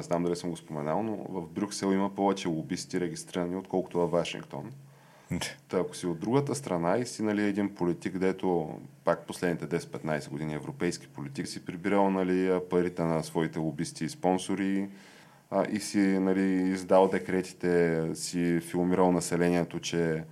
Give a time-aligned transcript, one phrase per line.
[0.00, 4.10] не знам дали съм го споменал, но в Брюксел има повече лобисти регистрирани, отколкото във
[4.10, 4.72] Вашингтон.
[5.68, 10.28] Та, ако си от другата страна и си нали, един политик, дето пак последните 10-15
[10.30, 14.88] години европейски политик си прибирал нали, парите на своите лобисти и спонсори
[15.50, 20.24] а, и си нали, издал декретите, си филмирал населението, че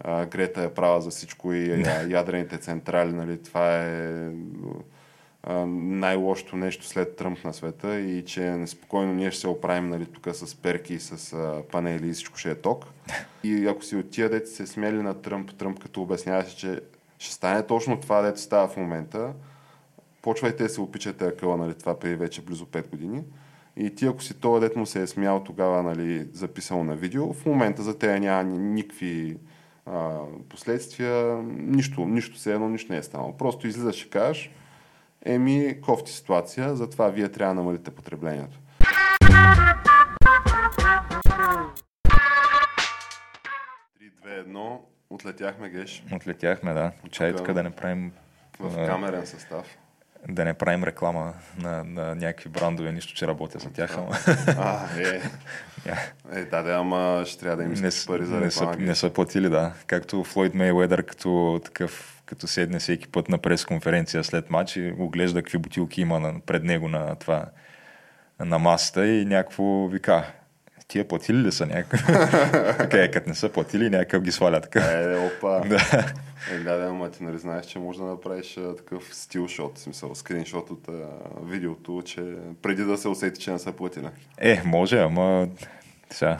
[0.00, 4.30] а, Грета е права за всичко и ядрените централи, нали, това е
[5.66, 10.28] най-лошото нещо след Тръмп на света и че неспокойно ние ще се оправим нали, тук
[10.32, 12.84] с перки, с а, панели и всичко ще е ток.
[13.44, 16.80] И ако си от тия деца се смели на Тръмп, Тръмп като обясняваше, че
[17.18, 19.32] ще стане точно това, дето става в момента,
[20.22, 23.22] почвайте да се опичате акъла, нали, това преди вече близо 5 години.
[23.76, 27.32] И ти, ако си това дет му се е смял тогава, нали, записал на видео,
[27.32, 29.36] в момента за тея няма никакви
[29.86, 33.36] а, последствия, нищо, нищо се едно, нищо не е станало.
[33.36, 34.50] Просто излизаш и кажеш,
[35.24, 38.58] еми, кофти ситуация, затова вие трябва да намалите потреблението.
[44.26, 46.04] Едно, отлетяхме, Геш.
[46.12, 46.92] Отлетяхме, да.
[47.10, 48.12] Чай тук да не правим...
[48.58, 49.78] В камерен състав.
[50.28, 54.16] Да не правим реклама на, на някакви брандове, нищо, че работя за тях, ама...
[54.46, 55.22] А, е.
[56.32, 58.40] Е, да, да, ама ще трябва да им не, пари за реклама.
[58.40, 59.72] Не са, не са платили, да.
[59.86, 65.42] Както Флойд Мейуедър, като такъв като седне всеки път на пресконференция след матч и оглежда
[65.42, 67.44] какви бутилки има на, пред него на това
[68.40, 70.32] на масата и някакво вика,
[70.88, 72.06] тия платили ли са някакъв?
[72.78, 74.80] така е, като не са платили, някакъв ги сваля така.
[74.80, 75.60] Е, опа.
[75.68, 76.12] да.
[76.52, 79.80] Е, да, да, ама ти нали знаеш, че може да направиш а, такъв стилшот, в
[79.80, 81.06] смисъл, скриншот от а,
[81.42, 84.08] видеото, че преди да се усети, че не са платили.
[84.38, 85.48] Е, може, ама
[86.10, 86.38] сега,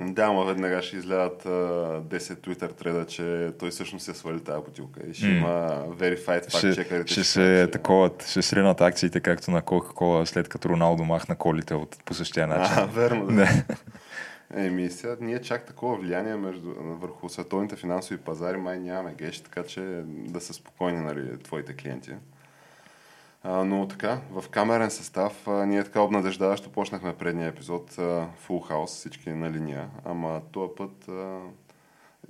[0.00, 4.64] да, ама веднага ще излядат uh, 10 Twitter треда, че той всъщност се свали тази
[4.64, 5.38] бутилка и ще mm.
[5.38, 7.12] има verified fact чекарите.
[7.12, 11.74] Ще, ще се такова, ще сринат акциите, както на Coca-Cola, след като Роналдо махна колите
[11.74, 12.74] от, по същия начин.
[12.78, 13.48] А, верно, да.
[14.54, 19.62] Еми, сега ние чак такова влияние между, върху световните финансови пазари май нямаме геш, така
[19.62, 22.10] че да са спокойни, нали, твоите клиенти.
[23.48, 27.90] А, но така, в камерен състав, а, ние така обнадеждаващо почнахме предния епизод,
[28.46, 31.38] Full House, всички на линия, ама този път а,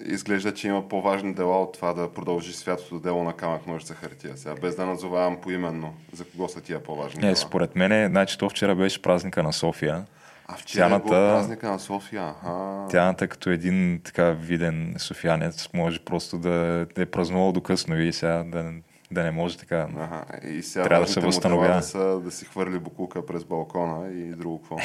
[0.05, 4.37] изглежда, че има по-важни дела от това да продължи святото дело на камък ножица хартия.
[4.37, 7.37] Сега, без да назовавам поименно за кого са тия по-важни Не, дела.
[7.37, 10.05] според мен, значи то вчера беше празника на София.
[10.49, 12.35] А вчера Тяната, е празника на София.
[12.45, 12.87] А.
[12.89, 18.45] Тяната като един така виден софиянец може просто да е празнувал до късно и сега
[18.45, 18.73] да
[19.11, 19.89] да не може така.
[19.97, 20.25] Ага.
[20.49, 21.83] И сега трябва да се възстановява.
[21.95, 24.77] Да, да си хвърли букука през балкона и друго какво.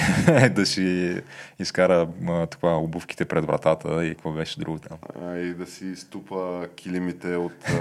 [0.50, 1.22] да си
[1.60, 2.08] изкара
[2.50, 4.98] това, обувките пред вратата и какво беше друго там.
[5.22, 7.72] А, и да си ступа килимите от,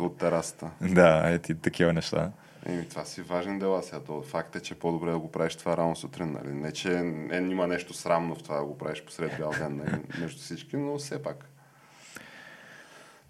[0.00, 0.70] от терасата.
[0.80, 2.30] Да, ети такива неща.
[2.66, 4.00] Еми, това си важен дела сега.
[4.00, 6.32] То, факт е, че по-добре да го правиш това рано сутрин.
[6.32, 6.54] Нали?
[6.54, 10.02] Не, че не, има нещо срамно в това да го правиш посред бял ден нали?
[10.20, 11.51] между всички, но все пак.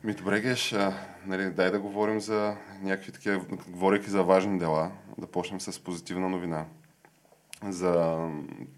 [0.05, 0.93] Ми добре, Геш, а,
[1.27, 6.29] нали, дай да говорим за някакви такива, говорейки за важни дела, да почнем с позитивна
[6.29, 6.65] новина.
[7.69, 8.19] За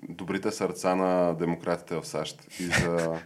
[0.08, 3.20] добрите сърца на демократите в САЩ и за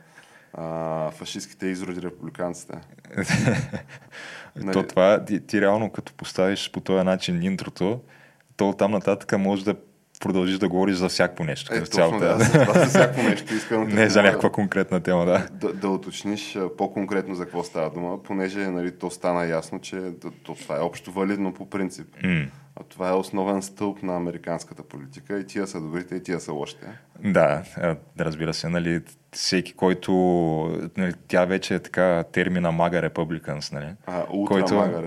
[0.54, 2.78] а, фашистските изроди републиканците.
[4.56, 4.72] нали...
[4.72, 8.00] То това, ти, ти реално като поставиш по този начин интрото,
[8.56, 9.74] то там нататък може да
[10.20, 11.74] продължиш да говориш за всяко нещо.
[11.74, 13.88] Е, точно, да, за всяко нещо искам.
[13.88, 15.48] Не за някаква конкретна тема, да.
[15.50, 20.00] Да, да уточниш по-конкретно за какво става дума, понеже нали, то стана ясно, че
[20.42, 22.06] то, това е общо валидно по принцип.
[22.24, 22.48] Mm.
[22.80, 26.52] А това е основен стълб на американската политика и тия са добрите и тия са
[26.52, 26.86] лошите.
[27.24, 27.62] Да,
[28.20, 28.68] разбира се.
[28.68, 29.00] Нали,
[29.32, 30.12] всеки, който...
[30.96, 33.94] Нали, тя вече е така термина Мага Републиканс, нали?
[34.06, 34.24] А,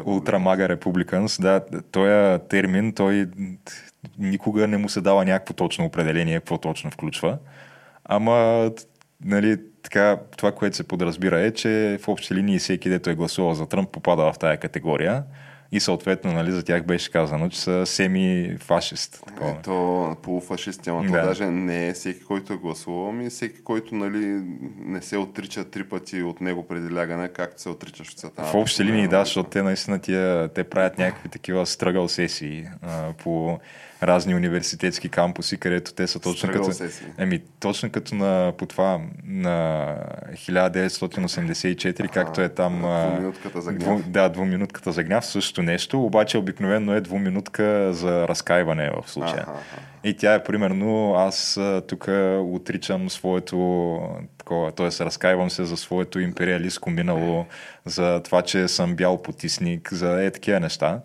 [0.06, 1.42] ултра Мага Републиканс.
[1.42, 1.62] Да,
[1.92, 3.26] този термин, той
[4.20, 7.38] никога не му се дава някакво точно определение, какво точно включва.
[8.06, 8.72] Ама,
[9.26, 13.54] нали, така, това, което се подразбира е, че в общи линии всеки, дето е гласувал
[13.54, 15.24] за Тръмп, попада в тая категория
[15.72, 19.24] и съответно нали, за тях беше казано, че са семи-фашист.
[19.42, 21.26] Ето, полуфашист, ама да.
[21.26, 24.44] даже не е всеки, който е гласувал, ами всеки, който нали,
[24.80, 28.44] не се отрича три пъти от него преди лягане, както се отричаш от света.
[28.44, 33.14] В общи линии, да, защото те наистина тия, те правят някакви такива стръгъл сесии а,
[33.14, 33.60] по
[34.04, 36.72] разни университетски кампуси, където те са точно като...
[37.18, 39.88] Еми, точно като на, по това, на
[40.34, 42.80] 1984, а, както е там...
[42.80, 43.84] Двуминутката за гняв.
[43.84, 49.42] Дву, да, двуминутката за гняв, също нещо, обаче обикновено е двуминутка за разкаиване в случая.
[49.42, 49.82] Аха, аха.
[50.04, 52.08] И тя е примерно, аз тук
[52.40, 54.00] отричам своето
[54.38, 55.06] такова, т.е.
[55.06, 57.46] разкаивам се за своето империалистко минало,
[57.86, 61.00] за това, че съм бял потисник, за е такива неща.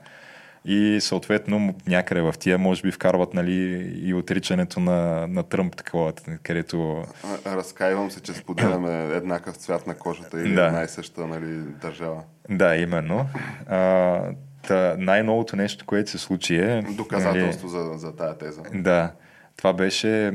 [0.66, 3.54] И съответно някъде в тия може би вкарват нали,
[4.02, 7.04] и отричането на, на Тръмп, такова, където...
[7.46, 10.66] Разкаивам се, че споделяме еднакъв цвят на кожата или да.
[10.66, 12.22] една и съща нали, държава.
[12.50, 13.26] Да, именно.
[13.68, 14.20] А,
[14.66, 16.82] та, най-новото нещо, което се случи е...
[16.82, 18.62] Доказателство нали, за, за тая теза.
[18.74, 19.12] Да.
[19.56, 20.32] Това беше,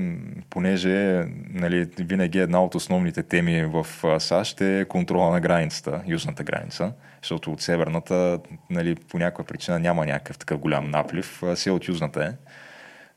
[0.50, 3.88] понеже нали, винаги една от основните теми в
[4.20, 6.92] САЩ е контрола на границата, южната граница,
[7.22, 8.40] защото от северната
[8.70, 12.32] нали, по някаква причина няма някакъв такъв голям наплив, а си от южната е.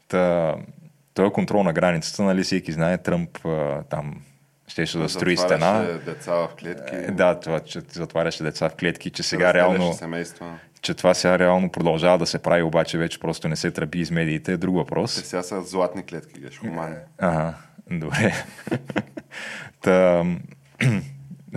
[0.08, 0.54] Та,
[1.14, 3.38] този контрол на границата, нали, всеки знае, Тръмп
[3.90, 4.22] там
[4.68, 5.98] щеше да строи стена.
[6.04, 6.96] деца в клетки.
[6.96, 9.92] Е, да, това, че затваряше деца в клетки, че сега реално...
[9.92, 14.00] Семейства че това сега реално продължава да се прави, обаче вече просто не се тръби
[14.00, 15.14] из медиите, е друг въпрос.
[15.14, 16.94] Те сега са златни клетки, геш, хумани.
[17.18, 17.54] Ага,
[17.90, 18.34] добре.
[19.80, 20.24] Та,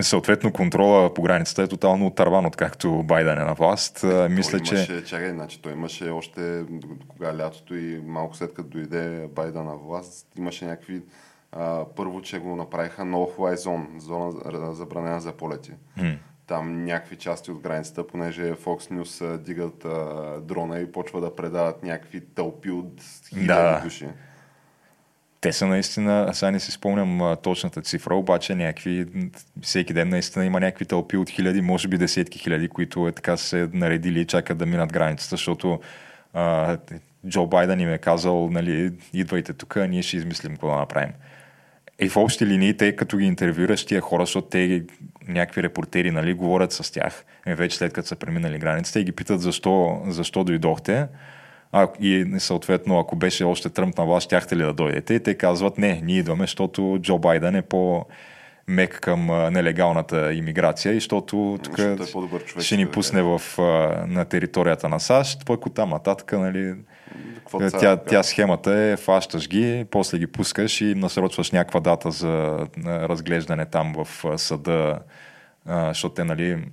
[0.04, 4.04] съответно контрола по границата е тотално отърван, откакто Байден е на власт.
[4.04, 5.04] Е, Мисля, имаше, че...
[5.04, 6.64] Чакай, значи, той имаше още
[7.08, 11.02] кога лятото и малко след като дойде Байден на власт, имаше някакви
[11.52, 15.72] а, първо, че го направиха no-fly zone, зона забранена за полети.
[15.98, 16.18] Hmm
[16.48, 21.82] там някакви части от границата, понеже Fox News дигат а, дрона и почва да предават
[21.82, 23.80] някакви тълпи от хиляди да.
[23.84, 24.08] души.
[25.40, 29.06] Те са наистина, сега не си спомням точната цифра, обаче някакви,
[29.62, 33.36] всеки ден наистина има някакви тълпи от хиляди, може би десетки хиляди, които е така
[33.36, 35.80] се наредили и чакат да минат границата, защото
[36.34, 36.76] а,
[37.28, 41.12] Джо Байден им е казал, нали, идвайте тук, ние ще измислим какво да направим.
[42.00, 44.84] И в общи линии, те като ги интервюраш тия хора, защото те
[45.28, 49.40] някакви репортери нали, говорят с тях, вече след като са преминали границата и ги питат
[49.40, 51.06] защо, защо дойдохте.
[51.72, 55.14] А, и съответно, ако беше още Тръмп на власт, щяхте ли да дойдете?
[55.14, 58.06] И те казват, не, ние идваме, защото Джо Байден е по
[58.68, 61.96] мек към нелегалната иммиграция и защото тук е
[62.58, 63.42] ще ни пусне в,
[64.06, 66.74] на територията на САЩ, пък оттам нататък, нали,
[67.38, 72.66] какво тя, тя схемата е, фащаш ги, после ги пускаш и насрочваш някаква дата за
[72.86, 74.98] разглеждане там в съда,
[75.66, 76.64] защото те нали,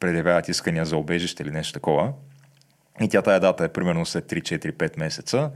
[0.00, 2.12] предявяват искания за обежище или нещо такова.
[3.00, 5.50] И тя тая дата е примерно след 3-4-5 месеца.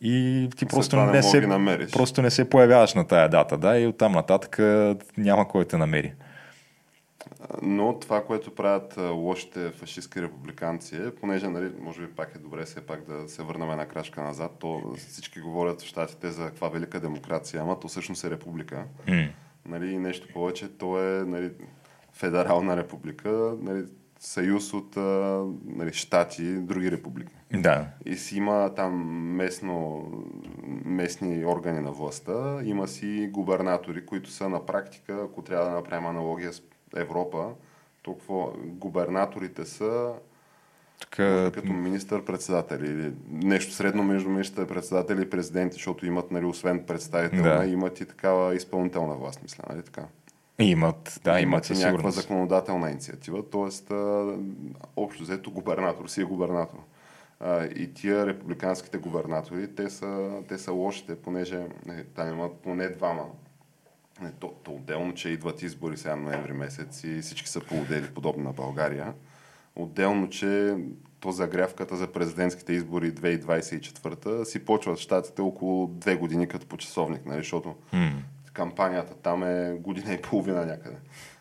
[0.00, 1.48] И ти просто не, не се,
[1.92, 4.58] просто не се появяваш на тая дата, да, и оттам нататък
[5.16, 6.12] няма кой те намери.
[7.62, 12.64] Но това, което правят лошите фашистски републиканци е, понеже, нали, може би пак е добре
[12.64, 16.68] все пак да се върнем една крачка назад, то всички говорят в щатите за каква
[16.68, 18.84] велика демокрация, ама то всъщност е република.
[19.08, 19.30] Mm.
[19.68, 21.50] Нали, нещо повече, то е нали,
[22.12, 23.84] федерална република, нали,
[24.20, 24.96] съюз от
[25.66, 27.32] нали, щати, други републики.
[27.52, 27.86] Да.
[28.04, 28.94] И си има там
[29.36, 30.06] местно,
[30.84, 36.06] местни органи на властта, има си губернатори, които са на практика, ако трябва да направим
[36.06, 36.62] аналогия с
[36.96, 37.50] Европа,
[38.02, 40.12] толкова губернаторите са
[41.00, 41.50] така...
[41.54, 47.66] като министър-председатели или нещо средно между министър-председатели и президенти, защото имат, нали, освен представителна, да.
[47.66, 50.02] имат и такава изпълнителна власт, мисля, нали така?
[50.60, 53.94] Имат, да, имат, имат и някаква законодателна инициатива, т.е.
[54.96, 56.78] общо взето губернатор си е губернатор.
[57.40, 62.88] А, и тия републиканските губернатори, те са, те са лошите, понеже не, там имат поне
[62.88, 63.24] двама
[64.22, 68.44] не, то, то отделно, че идват избори сега ноември месец и всички са поудели, подобно
[68.44, 69.14] на България.
[69.76, 70.76] Отделно, че
[71.20, 77.26] то загрявката за президентските избори 2024 си почват щатите около две години като по часовник,
[77.26, 78.12] нали, защото hmm.
[78.60, 80.96] Кампанията там е година и половина някъде.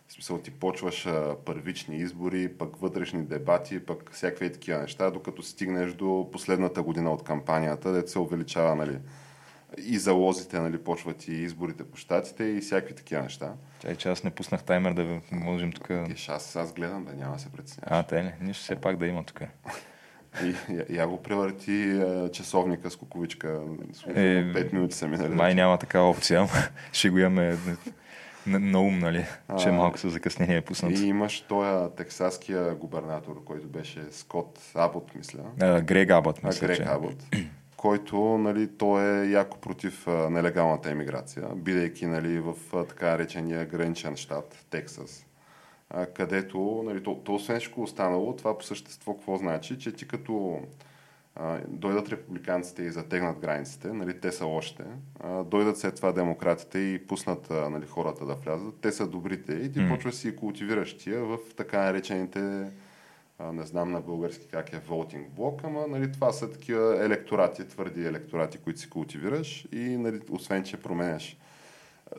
[0.07, 5.43] В смисъл ти почваш а, първични избори, пък вътрешни дебати, пък всякакви такива неща, докато
[5.43, 8.99] стигнеш до последната година от кампанията, дето се увеличава нали,
[9.77, 13.53] и залозите, нали, почват и изборите по щатите и всякакви такива неща.
[13.79, 15.91] Чай, че аз не пуснах таймер да можем тук...
[16.29, 17.91] Аз, аз гледам, да няма да се притесняваш.
[17.91, 18.33] А, те ли?
[18.41, 19.41] Нищо все пак да има тук.
[20.43, 22.01] И, я, я го превърти
[22.33, 23.62] часовника с куковичка.
[24.07, 25.36] Е, 5 минути са минали.
[25.36, 26.48] Май няма такава опция.
[26.91, 27.57] Ще го имаме
[28.48, 29.25] на, на ум, нали?
[29.59, 31.00] Че малко с закъснение е пуснат.
[31.00, 35.39] И имаш този тексаския губернатор, който беше Скот Абот, мисля.
[35.62, 36.83] А, Грег Абот, мисля, а, Грег че.
[36.83, 37.15] Абот
[37.77, 43.65] който нали, той е яко против а, нелегалната емиграция, бидейки нали, в а, така речения
[43.65, 45.25] граничен щат, Тексас,
[45.89, 50.08] а, където, нали, то, то освен всичко останало, това по същество какво значи, че ти
[50.08, 50.60] като
[51.36, 54.84] а, дойдат републиканците и затегнат границите, нали, те са още,
[55.19, 59.53] а, дойдат след това демократите и пуснат а, нали, хората да влязат, те са добрите
[59.53, 59.89] и ти mm.
[59.89, 62.72] почваш си култивираш тия в така наречените
[63.39, 67.67] а, не знам на български как е волтинг блок, ама нали, това са такива електорати,
[67.67, 71.38] твърди електорати, които си култивираш и нали, освен, че променяш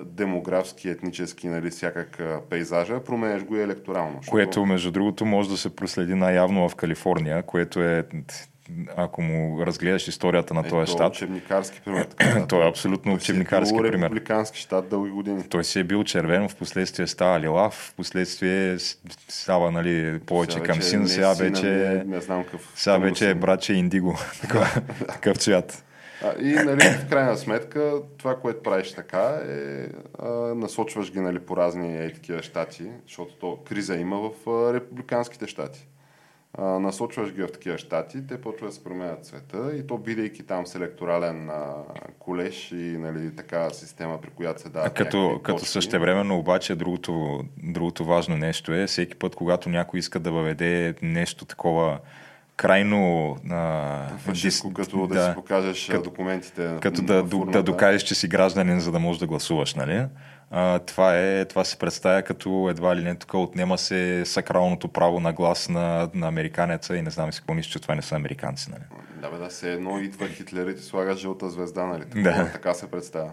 [0.05, 4.17] демографски, етнически, нали, всякак пейзажа, променяш го и електорално.
[4.17, 4.31] Защото...
[4.31, 8.05] Което, между другото, може да се проследи най-явно в Калифорния, което е
[8.97, 11.13] ако му разгледаш историята на е, този щат.
[11.15, 12.07] Учебникарски пример.
[12.49, 13.91] той е абсолютно учебникарски пример.
[13.91, 14.07] пример.
[14.07, 15.43] Републикански щат дълги години.
[15.49, 18.79] Той си е бил червен, в последствие става лилав, в последствие
[19.29, 22.73] става нали, повече сега към син, сега вече, не, не знам какъв.
[22.75, 24.19] Сега вече е братче индиго.
[25.09, 25.85] такъв цвят.
[26.23, 29.87] А, и нали, в крайна сметка това, което правиш така е
[30.19, 34.75] а, насочваш ги нали, по разни е, такива щати, защото то криза има в а,
[34.75, 35.89] републиканските щати
[36.59, 40.43] а, насочваш ги в такива щати, те почват да се променят света и то бидейки
[40.43, 41.75] там с електорален а,
[42.19, 44.91] колеж и нали, така система, при която се дава.
[44.91, 50.33] Като, като същевременно обаче другото, другото важно нещо е, всеки път, когато някой иска да
[50.33, 51.99] въведе нещо такова
[52.61, 53.37] крайно...
[53.51, 56.77] А, Фашистко, като да, да си покажеш като, документите.
[56.81, 60.07] Като да, да докажеш, че си гражданин, за да можеш да гласуваш, нали?
[60.51, 65.21] а, това, е, това се представя като едва ли не тук отнема се сакралното право
[65.21, 68.17] на глас на, на американеца и не знам си какво мисля, че това не са
[68.17, 68.71] американци.
[68.71, 68.83] Нали?
[69.21, 72.05] Да, бе, да, се едно идва Хитлер и ти слага жълта звезда, нали?
[72.05, 72.53] Така, да.
[72.53, 73.33] така се представя.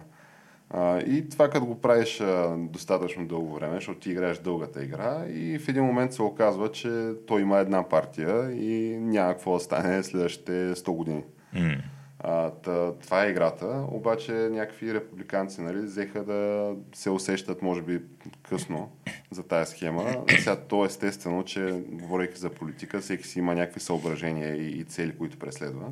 [0.70, 5.26] А, и това като го правиш а, достатъчно дълго време, защото ти играеш дългата игра
[5.30, 9.60] и в един момент се оказва, че той има една партия и няма какво да
[9.60, 11.24] стане следващите 100 години.
[11.56, 11.82] Mm.
[12.20, 18.02] А, тъ, това е играта, обаче някакви републиканци нали, взеха да се усещат, може би,
[18.50, 18.92] късно
[19.32, 20.24] за тая схема.
[20.40, 25.18] Сега то естествено, че говорейки за политика, всеки си има някакви съображения и, и цели,
[25.18, 25.88] които преследва.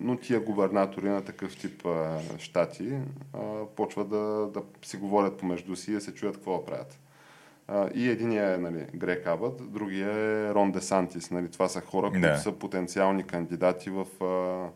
[0.00, 2.98] Но тия губернатори на такъв тип а, щати
[3.32, 3.38] а,
[3.76, 6.98] почват да, да си говорят помежду си и да се чуят какво правят.
[7.68, 11.30] А, и единия е нали, Грек Абът, другия е Рон Десантис.
[11.30, 12.38] Нали, това са хора, които да.
[12.38, 14.68] са потенциални кандидати в а,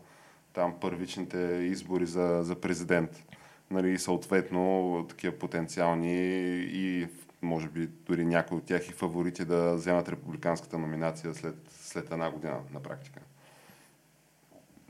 [0.53, 3.25] там първичните избори за, за президент.
[3.71, 6.15] Нали, съответно, такива потенциални
[6.61, 7.07] и
[7.41, 12.31] може би дори някои от тях и фаворити да вземат републиканската номинация след, след една
[12.31, 13.19] година на практика.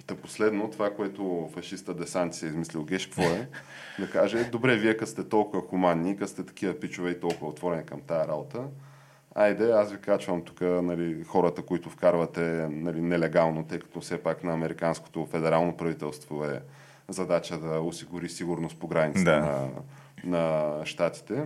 [0.10, 3.48] Та последно, това, което фашиста Десанти си е измислил Геш, какво е?
[4.00, 7.86] Да каже, добре, вие като сте толкова хуманни, като сте такива пичове и толкова отворени
[7.86, 8.64] към тая работа,
[9.36, 14.44] айде, аз ви качвам тук нали, хората, които вкарвате нали, нелегално, тъй като все пак
[14.44, 16.62] на американското федерално правителство е
[17.10, 19.40] задача да осигури сигурност по границите да.
[19.40, 19.70] на,
[20.24, 21.44] на щатите.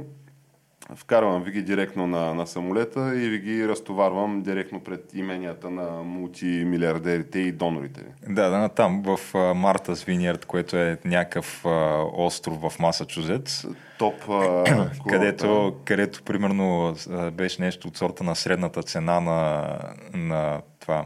[0.95, 6.03] Вкарвам ви ги директно на, на самолета и ви ги разтоварвам директно пред именията на
[6.03, 8.01] мултимилиардерите и донорите.
[8.27, 9.19] Да, да, там в
[9.55, 13.65] Мартас Виньерд, което е някакъв а, остров в Масачузетс.
[13.97, 14.29] Топ.
[14.29, 14.63] А,
[15.09, 16.95] където, където примерно
[17.33, 19.69] беше нещо от сорта на средната цена на,
[20.13, 21.05] на това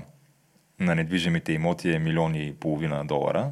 [0.79, 3.51] на недвижимите имоти е милиони и половина долара.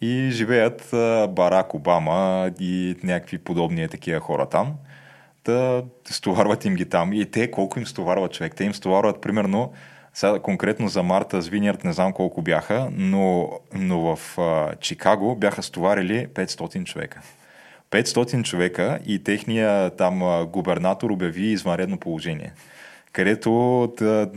[0.00, 0.88] И живеят
[1.34, 4.74] Барак Обама и някакви подобни такива хора там
[5.46, 7.12] да стоварват им ги там.
[7.12, 8.54] И те колко им стоварват човек?
[8.54, 9.72] Те им стоварват примерно,
[10.14, 15.36] сега конкретно за Марта с Виньерд не знам колко бяха, но, но в а, Чикаго
[15.36, 17.22] бяха стоварили 500 човека.
[17.90, 22.52] 500 човека и техния там губернатор обяви извънредно положение,
[23.12, 24.30] където да,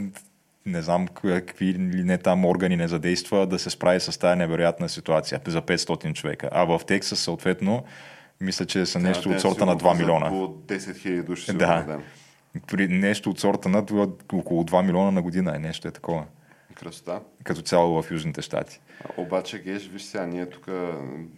[0.65, 4.89] не знам какви ли не там органи не задейства да се справи с тази невероятна
[4.89, 6.49] ситуация за 500 човека.
[6.51, 7.83] А в Тексас съответно
[8.41, 10.27] мисля, че са нещо да, от сорта на 2 милиона.
[10.27, 11.53] Около 10 000 души.
[11.53, 11.99] Да.
[12.67, 13.79] При нещо от сорта на
[14.33, 16.25] около 2 милиона на година е нещо е такова.
[16.75, 17.21] Красота.
[17.43, 18.81] Като цяло в Южните щати.
[19.17, 20.69] Обаче, Геш, виж сега, ние тук,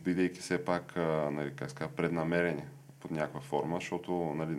[0.03, 0.93] бидейки все пак,
[1.31, 2.63] нали, как ска, преднамерени
[2.99, 4.57] под някаква форма, защото нали,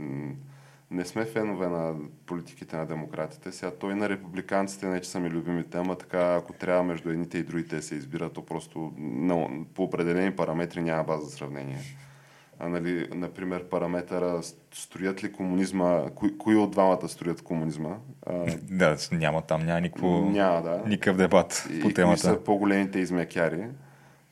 [0.91, 1.95] не сме фенове на
[2.27, 3.53] политиките на демократите.
[3.53, 7.39] Сега той на републиканците не че са ми любими тема, така ако трябва между едните
[7.39, 11.79] и другите се избира, то просто no, по определени параметри няма база за сравнение
[12.63, 14.41] а, нали, например, параметъра
[14.75, 17.97] строят ли комунизма, кои, кои от двамата строят комунизма?
[18.27, 20.83] А, да, няма там, няма никакво, няма, да.
[20.87, 22.17] никакъв дебат и, по темата.
[22.17, 23.65] И са по-големите измекяри.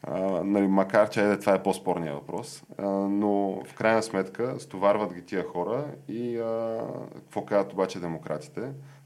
[0.03, 5.15] А, нали, макар, че е, това е по-спорният въпрос, а, но в крайна сметка стоварват
[5.15, 6.81] ги тия хора и а,
[7.15, 8.63] какво казват обаче демократите?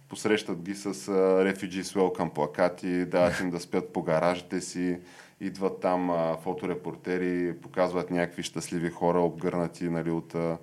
[0.08, 0.90] Посрещат ги с а,
[1.20, 4.98] Refugees Welcome плакати, дават им да спят по гаражите си,
[5.40, 10.34] идват там а, фоторепортери, показват някакви щастливи хора, обгърнати нали, от...
[10.34, 10.58] А,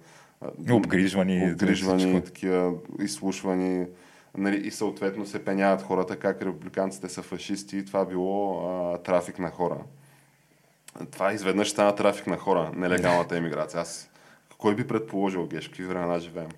[0.72, 3.88] обгрижвани, обгрижвани такива изслушвани.
[4.38, 9.40] Нали, и съответно се пеняват хората как републиканците са фашисти и това било а, трафик
[9.40, 9.78] на хора.
[11.12, 13.82] Това изведнъж стана трафик на хора, нелегалната емиграция.
[13.82, 14.10] Аз
[14.58, 16.50] кой би предположил, Геш, какви времена живеем?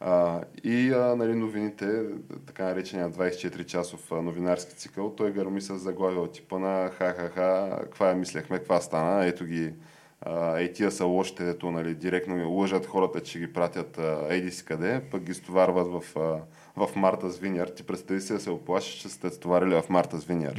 [0.00, 2.02] А, и а, нали, новините,
[2.46, 8.58] така наречения 24-часов новинарски цикъл, той гърми с заглавия от типа на ха-ха-ха, каква мислехме,
[8.58, 9.72] каква стана, ето ги
[10.20, 14.00] а, ей тия са лошите, дето нали, директно лъжат хората, че ги пратят
[14.30, 16.40] ейди си къде, пък ги стоварват в, а,
[16.86, 17.68] в Марта Звиняр.
[17.68, 20.54] Ти представи си да се оплашиш, че сте стоварили в Марта Звиняр.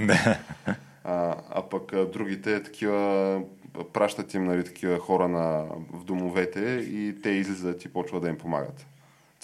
[1.03, 3.41] а, а пък а, другите такива
[3.94, 6.60] пращат им нали, такива хора на, в домовете
[6.91, 8.88] и те излизат и почват да им помагат.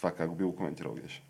[0.03, 1.23] Това как би го коментирал Геш?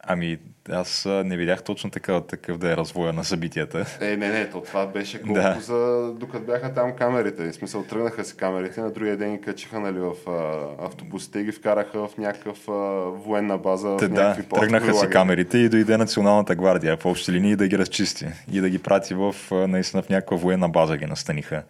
[0.00, 0.38] Ами,
[0.70, 3.86] аз не видях точно такъв, такъв да е развоя на събитията.
[4.00, 5.56] Е, не, не, то това беше колко да.
[5.60, 6.12] за...
[6.14, 7.50] докато бяха там камерите.
[7.50, 11.44] В смисъл, тръгнаха си камерите, на другия ден ги качиха нали, в а, автобусите и
[11.44, 12.72] ги вкараха в някакъв а,
[13.10, 13.96] военна база.
[13.96, 17.78] Те, в да, тръгнаха си камерите и дойде Националната гвардия в общи линии да ги
[17.78, 21.62] разчисти и да ги прати в, наистина в някаква военна база ги настаниха.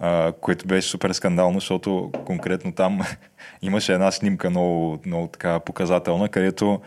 [0.00, 3.00] Uh, което беше супер скандално, защото конкретно там
[3.62, 6.80] имаше една снимка много, много така показателна, където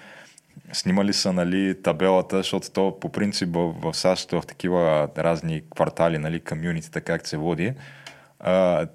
[0.74, 6.18] снимали са нали, табелата, защото то по принцип в, в САЩ в такива разни квартали,
[6.18, 7.74] нали, комюнитите, как се води,
[8.40, 8.88] а,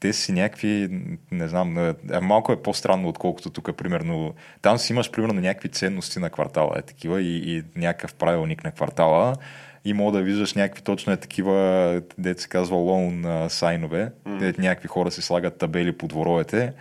[0.00, 0.88] те си някакви,
[1.30, 4.34] не знам, малко е по-странно, отколкото тук, примерно.
[4.62, 8.72] Там си имаш, примерно, някакви ценности на квартала, е такива, и, и някакъв правилник на
[8.72, 9.34] квартала.
[9.84, 14.58] И мога да виждаш някакви точно е такива, дете се казва лоун сайнове, mm.
[14.58, 16.72] някакви хора си слагат табели по дворовете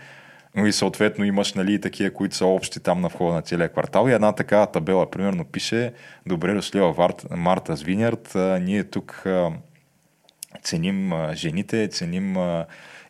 [0.58, 4.08] и съответно имаш нали, такива, които са общи там на входа на целия квартал.
[4.08, 5.94] И една такава табела, примерно, пише
[6.26, 8.32] Добре дошли в Марта Звинярд.
[8.62, 9.26] Ние тук
[10.64, 12.38] ценим жените, ценим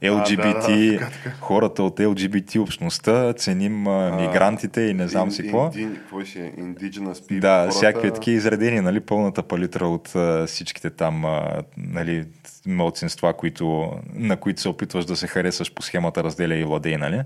[0.04, 1.36] LGBT, а, да, да, така, така.
[1.40, 5.70] хората от LGBT общността, ценим а, мигрантите и не знам си какво.
[5.70, 7.40] Indigenous people.
[7.40, 7.72] Да, хората...
[7.72, 12.26] всякакви такива изредени, нали, пълната палитра от а, всичките там а, нали,
[12.66, 17.22] мълцинства, които, на които се опитваш да се харесаш по схемата разделя и владей, нали?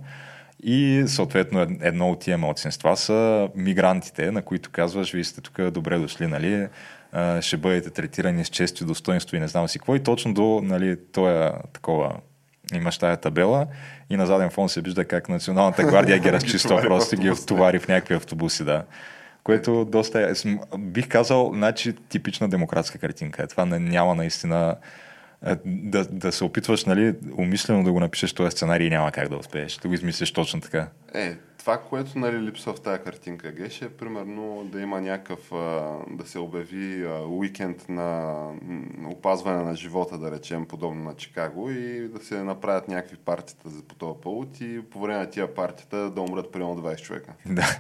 [0.64, 5.98] И съответно едно от тия младсинства са мигрантите, на които казваш, вие сте тук добре
[5.98, 6.68] дошли, нали?
[7.42, 9.96] ще бъдете третирани с чест и достоинство и не знам си какво.
[9.96, 12.12] И точно до нали, това такова
[12.74, 13.68] имаш тая табела
[14.10, 17.88] и на заден фон се вижда как Националната гвардия ги разчиства, просто ги втовари в
[17.88, 18.84] някакви автобуси, да.
[19.44, 20.34] Което доста е,
[20.78, 23.44] бих казал, значи типична демократска картинка.
[23.44, 23.48] Е.
[23.48, 24.76] Това няма наистина
[25.46, 29.38] е, да, да се опитваш, нали, умишлено да го напишеш този сценарий няма как да
[29.38, 29.78] успееш.
[29.78, 30.88] Да го измислиш точно така.
[31.14, 31.36] Е,
[31.68, 35.50] това, което нали, липсва в тази картинка, Геше, е примерно да има някакъв,
[36.10, 38.36] да се обяви уикенд на
[39.08, 43.96] опазване на живота, да речем, подобно на Чикаго и да се направят някакви партията по
[43.96, 47.34] този повод и по време на тия партията да умрат примерно 20 човека.
[47.46, 47.80] Да.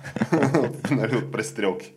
[0.95, 1.93] нали, от престрелки.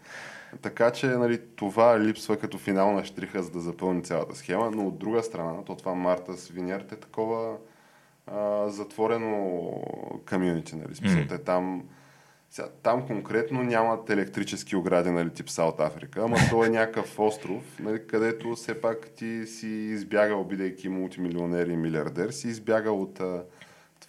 [0.63, 4.99] Така че нали, това липсва като финална штриха, за да запълни цялата схема, но от
[4.99, 7.57] друга страна, то това Марта Свиньерт е такова
[8.33, 9.71] а, затворено
[10.29, 10.95] комьюнити, нали?
[10.95, 11.45] Смисъл, mm.
[11.45, 11.85] там,
[12.51, 17.79] сега, там конкретно нямат електрически огради, нали, тип Саут Африка, ама то е някакъв остров,
[17.81, 23.45] нали, където все пак ти си избягал, бидейки мултимилионер и милиардер, си избягал от а,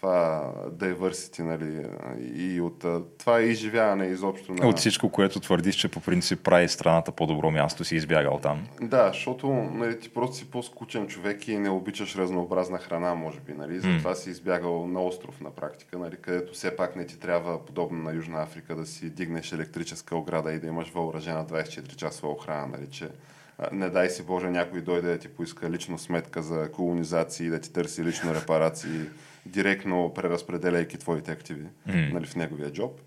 [0.01, 1.85] това diversity, нали,
[2.33, 2.85] и от
[3.17, 4.67] това изживяване изобщо на...
[4.67, 8.67] От всичко, което твърдиш, че по принцип прави страната по-добро място, си избягал там.
[8.81, 13.53] Да, защото нали, ти просто си по-скучен човек и не обичаш разнообразна храна, може би,
[13.53, 14.13] нали, затова mm.
[14.13, 18.13] си избягал на остров на практика, нали, където все пак не ти трябва, подобно на
[18.13, 22.87] Южна Африка, да си дигнеш електрическа ограда и да имаш въоръжена 24 часова охрана, нали,
[22.91, 23.09] че
[23.71, 27.73] не дай си Боже някой дойде да ти поиска лично сметка за колонизации, да ти
[27.73, 28.99] търси лично репарации
[29.45, 32.13] директно преразпределяйки твоите активи mm.
[32.13, 33.01] нали, в неговия джоб.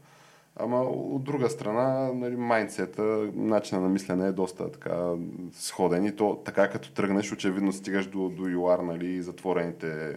[0.57, 3.03] Ама от друга страна, нали, майндсета,
[3.35, 5.13] начина на мислене е доста така
[5.53, 10.17] сходен и то така като тръгнеш, очевидно стигаш до, до ЮАР, нали, затворените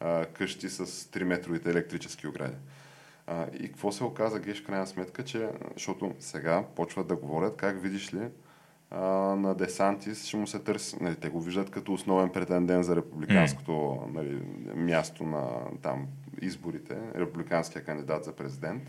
[0.00, 2.56] а, къщи с 3-метровите електрически огради.
[3.26, 7.82] А, и какво се оказа, Геш, крайна сметка, че, защото сега почват да говорят, как
[7.82, 8.28] видиш ли,
[8.94, 9.00] а,
[9.36, 10.96] на Десантис ще му се търси.
[11.00, 14.42] Нали, те го виждат като основен претендент за републиканското нали,
[14.74, 15.48] място на
[15.82, 16.06] там
[16.42, 18.82] изборите, републиканския кандидат за президент.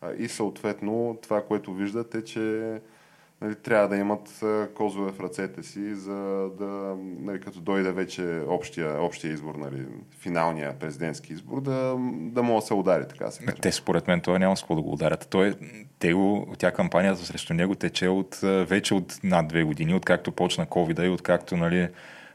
[0.00, 2.80] А, и съответно това, което виждат е, че
[3.40, 4.44] нали, трябва да имат
[4.74, 9.86] козове в ръцете си, за да, нали, като дойде вече общия, общия избор, нали,
[10.20, 13.46] финалния президентски избор, да, да могат да се удари, така се.
[13.62, 15.26] Те, според мен, той няма с да го ударят.
[15.30, 15.54] Той,
[15.98, 16.14] те
[16.58, 21.08] тя кампанията срещу него тече от, вече от над две години, откакто почна covid и
[21.08, 21.88] откакто нали,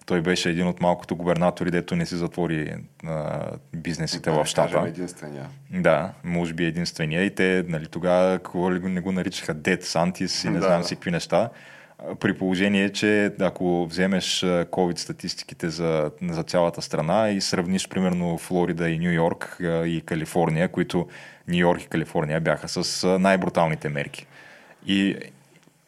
[0.05, 2.73] той беше един от малкото губернатори, дето не си затвори
[3.05, 3.41] а,
[3.75, 4.83] бизнесите да, в щата.
[4.87, 5.45] единствения.
[5.69, 7.23] Да, може би единствения.
[7.23, 8.39] И те нали, тогава
[8.83, 11.49] не го наричаха Дед Сантис и не да, знам си какви неща.
[12.19, 18.89] При положение, че ако вземеш COVID статистиките за, за цялата страна и сравниш примерно Флорида
[18.89, 21.07] и Нью Йорк и Калифорния, които
[21.47, 24.25] Нью Йорк и Калифорния бяха с най-бруталните мерки.
[24.87, 25.15] И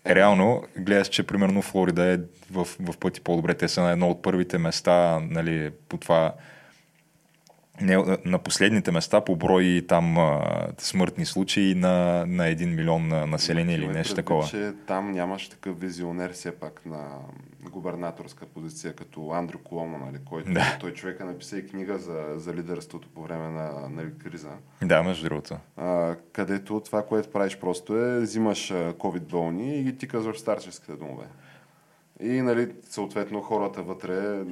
[0.07, 2.17] реално гледаш, че примерно Флорида е
[2.51, 3.53] в, в пъти по-добре.
[3.53, 6.33] Те са на едно от първите места нали, по това
[7.81, 10.41] не, на последните места по брой там а,
[10.77, 14.47] смъртни случаи на, на 1 милион население или нещо такова.
[14.47, 17.07] че там нямаш такъв визионер все пак на
[17.71, 20.77] губернаторска позиция, като Андрю Коломо, нали, който Да.
[20.79, 24.49] той човека написа и книга за, за лидерството по време на, на криза.
[24.83, 25.57] Да, между другото.
[25.77, 30.39] А, където това, което правиш просто е, взимаш а, COVID болни и ги тикаш в
[30.39, 31.25] старческите домове.
[32.23, 34.43] И, нали, съответно, хората вътре,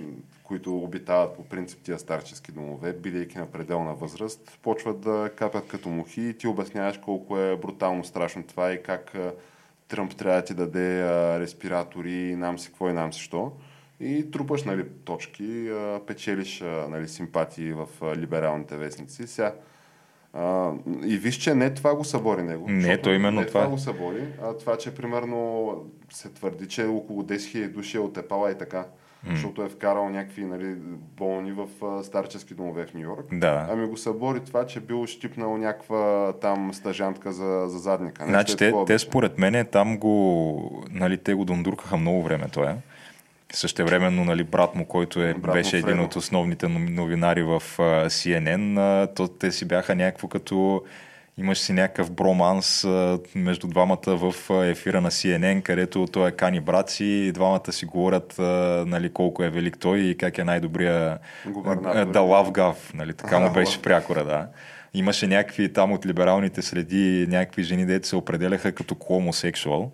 [0.43, 5.89] които обитават по принцип тия старчески домове, бидейки на пределна възраст, почват да капят като
[5.89, 9.17] мухи и ти обясняваш колко е брутално страшно това и как
[9.91, 13.51] Тръмп трябва да ти даде а, респиратори и нам си какво и нам си що.
[13.99, 19.27] И трупаш нали, точки, а, печелиш а, нали, симпатии в а, либералните вестници.
[19.27, 19.53] Сега,
[20.33, 20.71] а,
[21.03, 22.65] и виж, че не това го събори него.
[22.69, 23.59] Не, то именно не това.
[23.59, 25.75] това го събори, а това, че примерно
[26.09, 28.85] се твърди, че около 10 000 души е отепала и така.
[29.29, 30.75] Защото е вкарал някакви нали,
[31.17, 33.25] болни в а, старчески домове в Нью Йорк.
[33.31, 33.67] Да.
[33.71, 38.25] Ами го събори това, че бил щипнал някаква там стажантка за, за задника.
[38.25, 42.47] Нещо Значи е те, те според мен там го, нали, те го дондуркаха много време
[42.53, 42.67] той.
[43.53, 46.03] Същевременно, нали, брат му, който е, Брат беше един Фредо.
[46.03, 50.83] от основните новинари в а, CNN, то те си бяха някакво като
[51.37, 52.87] имаш си някакъв броманс
[53.35, 54.33] между двамата в
[54.63, 58.35] ефира на CNN, където той е кани брат си и двамата си говорят
[58.87, 61.17] нали, колко е велик той и как е най-добрия
[62.07, 64.47] да лав гав, нали, така му беше прякора, да.
[64.93, 69.91] Имаше някакви там от либералните среди, някакви жени, дето се определяха като хомосексуал.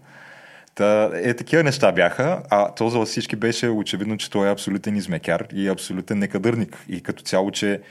[0.77, 4.95] Та, е, такива неща бяха, а то за всички беше очевидно, че той е абсолютен
[4.95, 6.85] измекяр и абсолютен некадърник.
[6.89, 7.81] И като цяло, че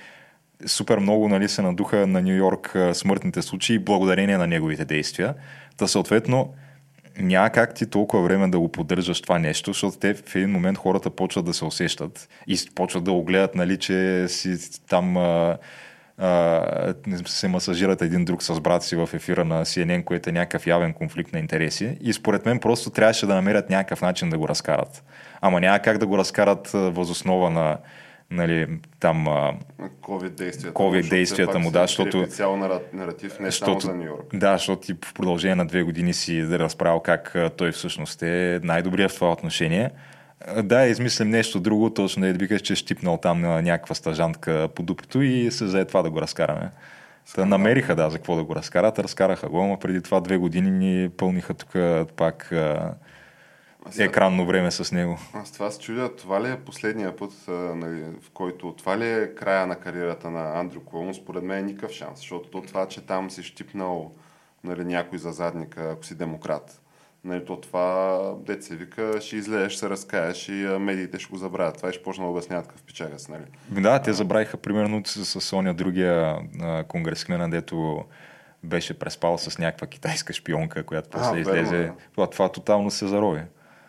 [0.66, 5.34] супер много нали, се надуха на Нью Йорк смъртните случаи благодарение на неговите действия.
[5.76, 6.54] Та съответно,
[7.18, 10.78] няма как ти толкова време да го поддържаш това нещо, защото те в един момент
[10.78, 15.56] хората почват да се усещат и почват да го гледат, нали, че си там а,
[16.18, 16.94] а,
[17.26, 20.92] се масажират един друг с брат си в ефира на CNN, което е някакъв явен
[20.92, 21.98] конфликт на интереси.
[22.00, 25.04] И според мен просто трябваше да намерят някакъв начин да го разкарат.
[25.40, 27.78] Ама няма как да го разкарат възоснова на
[28.30, 28.66] нали,
[29.00, 29.26] там
[30.02, 30.78] COVID действията.
[30.78, 34.26] COVID защото действията му, да, защото- цял нара- наратив, не само за Нью Йорк.
[34.34, 39.12] Да, защото ти в продължение на две години си разправил как той всъщност е най-добрият
[39.12, 39.90] в това отношение.
[40.62, 44.82] Да, измислим нещо друго, точно да викаш, че е щипнал там на някаква стажантка по
[44.82, 46.70] дупето и се зае това да го разкараме.
[47.34, 50.70] Та намериха, да, за какво да го разкарат, разкараха го, но преди това две години
[50.70, 51.72] ни пълниха тук
[52.16, 52.52] пак
[53.98, 55.18] екранно време с него.
[55.32, 59.08] Аз това се чудя, това ли е последния път, а, нали, в който, това ли
[59.08, 61.14] е края на кариерата на Андрю Колон?
[61.14, 64.12] Според мен е никакъв шанс, защото то това, че там си щипнал
[64.64, 66.82] нали, някой за задника, ако си демократ,
[67.26, 68.20] нали, то това,
[68.60, 71.76] се вика, ще излезеш, ще се разкаеш и а, медиите ще го забравят.
[71.76, 73.42] Това ще почна да обясняват какъв пичага си, нали?
[73.82, 78.04] Да, те забравиха примерно с, с оня другия а, конгрескмен, дето
[78.64, 81.92] беше преспал с някаква китайска шпионка, която А, после верно, излезе.
[82.12, 83.42] Това, това тотално се зарови.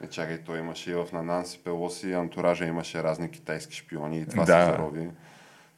[0.03, 4.25] Е, чакай, той имаше и в на Нанси Пелоси, антуража имаше разни китайски шпиони и
[4.25, 4.65] това Да.
[4.65, 5.09] се зарови.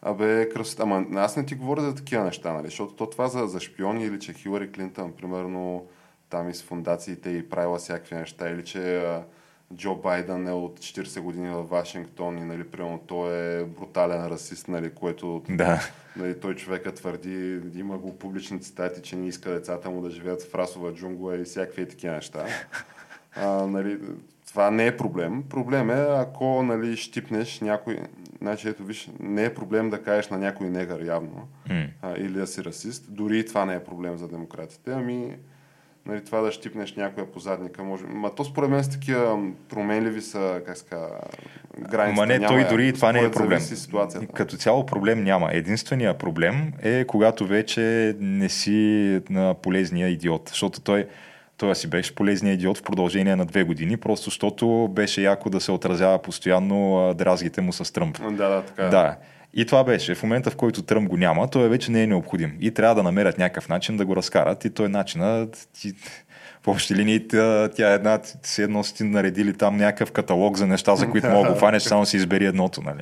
[0.01, 0.83] Абе, красота.
[0.83, 2.65] Ама аз не ти говоря за такива неща, нали?
[2.65, 5.85] Защото то това за, за шпиони или че Хилари Клинтън, примерно,
[6.29, 9.03] там и с фундациите и правила всякакви неща, или че
[9.75, 14.67] Джо Байден е от 40 години в Вашингтон и, нали, примерно, той е брутален расист,
[14.67, 15.81] нали, което Да.
[16.15, 20.43] Нали, той човека твърди, има го публични цитати, че не иска децата му да живеят
[20.43, 22.45] в расова джунгла и всякакви такива неща.
[23.35, 23.99] А, нали,
[24.47, 25.43] това не е проблем.
[25.49, 27.99] Проблем е, ако нали, щипнеш някой...
[28.41, 31.85] Значи, ето виж, не е проблем да кажеш на някой негър явно, М.
[32.01, 33.05] а, или да си расист.
[33.09, 34.91] Дори и това не е проблем за демократите.
[34.91, 35.37] Ами,
[36.09, 38.03] нали, това да щипнеш някоя по задника, може...
[38.05, 39.37] Ма то според мен с такива
[39.69, 41.07] променливи са, как ска,
[41.79, 42.21] границите.
[42.21, 43.59] Ма не, няма той дори и това не е проблем.
[43.59, 44.27] ситуацията.
[44.27, 45.49] Като цяло проблем няма.
[45.51, 50.49] Единственият проблем е когато вече не си на полезния идиот.
[50.49, 51.07] Защото той,
[51.57, 55.61] той си беше полезния идиот в продължение на две години, просто защото беше яко да
[55.61, 58.17] се отразява постоянно дразгите му с Тръмп.
[58.21, 58.89] Да, да, така е.
[58.89, 59.15] Да.
[59.53, 60.15] И това беше.
[60.15, 62.57] В момента, в който Тръмп го няма, той вече не е необходим.
[62.59, 64.65] И трябва да намерят някакъв начин да го разкарат.
[64.65, 65.69] И той е начинът.
[65.73, 65.93] Ти,
[66.63, 70.95] в общи линии тя, е една, си едно си наредили там някакъв каталог за неща,
[70.95, 73.01] за които мога да го фанеш, само си избери едното, нали?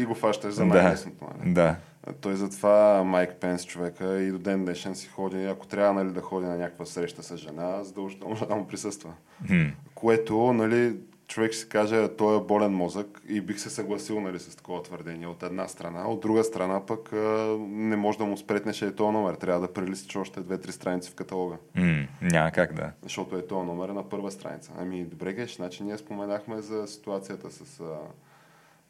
[0.00, 1.24] И го фащаш за най-лесното.
[1.38, 1.52] Нали?
[1.52, 1.76] Да.
[2.20, 6.20] Той затова Майк Пенс човека и до ден днешен си ходи, ако трябва нали, да
[6.20, 9.10] ходи на някаква среща с жена, задължително да му присъства.
[9.46, 9.64] Хм.
[9.94, 10.94] Което, нали,
[11.28, 14.82] човек ще си каже, той е болен мозък и бих се съгласил нали, с такова
[14.82, 16.08] твърдение от една страна.
[16.08, 19.34] От друга страна пък а, не може да му спретнеш и този номер.
[19.34, 21.56] Трябва да прелистиш още две-три страници в каталога.
[21.74, 22.92] М, няма как да.
[23.02, 24.72] Защото е този номер е на първа страница.
[24.78, 27.98] Ами, добре, геш, значи ние споменахме за ситуацията с а,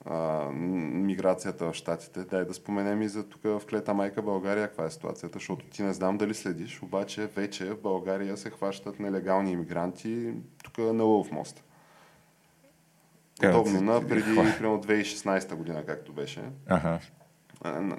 [0.04, 2.24] а, миграцията в Штатите.
[2.24, 5.82] Дай да споменем и за тук в клета майка България каква е ситуацията, защото ти
[5.82, 10.32] не знам дали следиш, обаче вече в България се хващат нелегални иммигранти
[10.64, 11.62] тук на Лъв мост.
[13.40, 16.40] Подобно на преди примерно 2016 година, както беше.
[16.66, 16.98] Ага.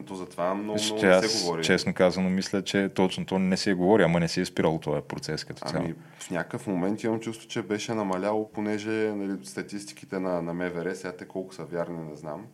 [0.08, 1.63] То за това много, много не се говори.
[1.63, 5.02] честно казано, мисля, че точно то не се говори, ама не се е спирал този
[5.02, 5.84] процес като цяло.
[5.86, 10.95] Ами, в някакъв момент имам чувство, че беше намаляло, понеже нали, статистиките на, на МВР,
[10.95, 12.45] сега те колко са вярни, не знам.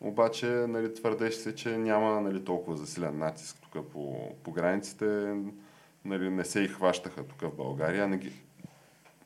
[0.00, 5.34] Обаче нали, твърдеше се, че няма нали, толкова засилен натиск тук по, по границите.
[6.04, 8.32] Нали, не се и хващаха тук в България, не ги,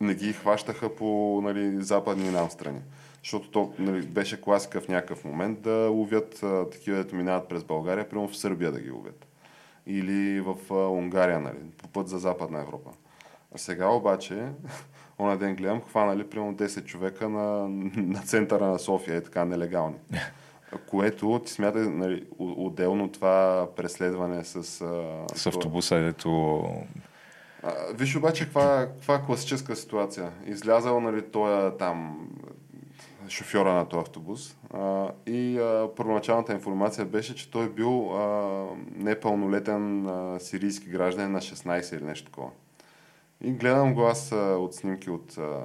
[0.00, 2.80] не ги хващаха по нали, западни нам страни.
[3.22, 7.64] Защото то нали, беше класика в някакъв момент да ловят а, такива, дето минават през
[7.64, 9.26] България, примерно в Сърбия да ги ловят.
[9.86, 12.90] Или в а, Унгария, нали, по път за Западна Европа.
[13.54, 14.48] А сега обаче,
[15.18, 19.96] оня ден гледам, хванали примерно 10 човека на, на центъра на София, е така нелегални.
[20.86, 24.56] Което ти смятай, нали, отделно това преследване с...
[24.56, 26.64] а, С автобуса, дето
[27.94, 30.30] виж обаче каква, каква класическа ситуация.
[30.46, 32.28] Излязал, нали, той там
[33.30, 40.06] шофьора на този автобус а, и а, първоначалната информация беше, че той бил а, непълнолетен
[40.06, 42.50] а, сирийски гражданин на 16 или нещо такова.
[43.44, 45.62] И гледам го аз а, от снимки от а,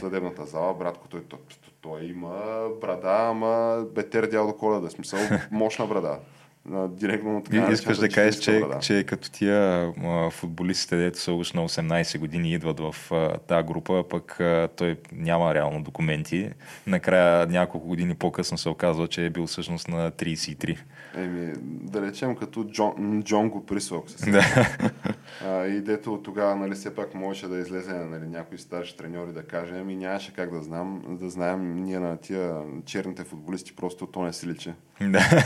[0.00, 1.38] съдебната зала, братко, той, той,
[1.80, 5.18] той има брада, ама бетер дял до коледа, смисъл
[5.50, 6.18] мощна брада.
[6.70, 11.32] А, директно И така искаш да кажеш, че, че като тия а, футболистите, дето са
[11.32, 16.50] уж на 18 години, идват в а, тази група, пък а, той няма реално документи.
[16.86, 20.78] Накрая, няколко години по-късно се оказва, че е бил всъщност на 33.
[21.16, 24.10] Еми, да речем като Джон, Джон го присвок.
[24.10, 24.44] Се Да.
[25.46, 29.32] а, и дето от тогава, нали, все пак можеше да излезе нали, някой старши треньори
[29.32, 32.54] да каже, ами нямаше как да знам, да знаем ние на тия
[32.86, 34.72] черните футболисти, просто то не си личи.
[35.00, 35.44] да.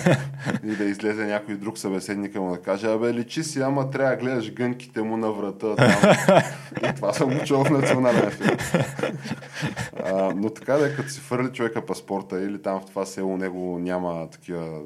[0.65, 4.17] И да излезе някой друг събеседника му да каже, абе личи си, ама трябва да
[4.17, 5.77] гледаш гънките му на врата.
[5.77, 5.91] Там.
[6.91, 8.57] и това съм чул в национален филм.
[10.05, 13.37] а, но така да е, като си фърли човека паспорта или там в това село
[13.37, 14.81] него няма такива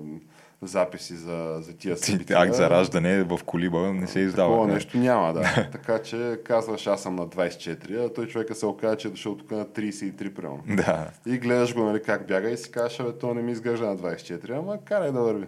[0.63, 2.39] записи за, за тия събития.
[2.39, 4.51] Акт за раждане в колиба не се издава.
[4.51, 4.75] Такова да.
[4.75, 5.69] нещо няма, да.
[5.73, 9.37] така че казваш, аз съм на 24, а той човека се оказа, че е дошъл
[9.37, 10.63] тук на 33 примерно.
[10.69, 11.11] Да.
[11.27, 13.97] И гледаш го, нали, как бяга и си казваш, бе, то не ми изглежда на
[13.97, 15.47] 24, ама карай да върви.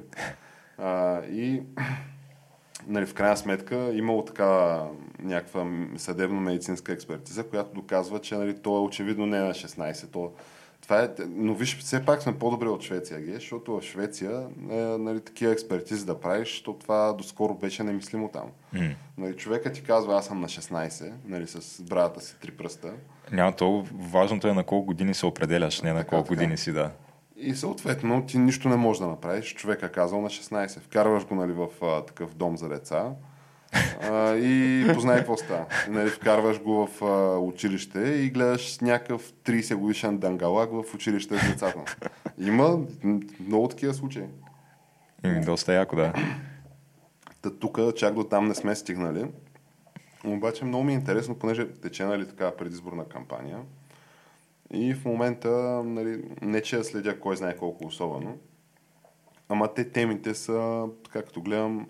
[0.79, 1.63] А, и
[2.87, 4.83] нали, в крайна сметка имало така
[5.19, 5.61] някаква
[5.97, 10.13] съдебно-медицинска експертиза, която доказва, че нали, то е очевидно не е на 16.
[10.13, 10.33] То,
[10.83, 14.75] това е, но виж, все пак сме по-добре от Швеция, ге, защото в Швеция е,
[14.77, 18.47] нали, такива експертизи да правиш, защото това доскоро беше немислимо там.
[18.73, 18.91] М.
[19.19, 22.93] Нали, човека ти казва, аз съм на 16, нали, с брадата си три пръста.
[23.33, 23.87] Няма то.
[23.95, 26.35] Важното е на колко години се определяш, не на Така, колко така.
[26.35, 26.91] години си, да.
[27.45, 29.55] И съответно ти нищо не можеш да направиш.
[29.55, 30.81] Човек е казал на 16.
[30.81, 33.13] Вкарваш го нали, в а, такъв дом за деца
[34.11, 35.67] а, и познай какво става.
[35.89, 41.49] Нали, вкарваш го в а, училище и гледаш някакъв 30 годишен дангалак в училище с
[41.49, 41.97] децата.
[42.39, 42.79] Има
[43.41, 44.25] много такива случаи.
[45.25, 46.13] И доста яко, да.
[47.43, 49.27] Та тук чак до там не сме стигнали.
[50.25, 53.59] Обаче много ми е интересно, понеже тече нали, така предизборна кампания.
[54.73, 55.51] И в момента,
[55.85, 58.39] нали, не че я следя кой знае колко особено,
[59.49, 61.87] ама те темите са, така като гледам,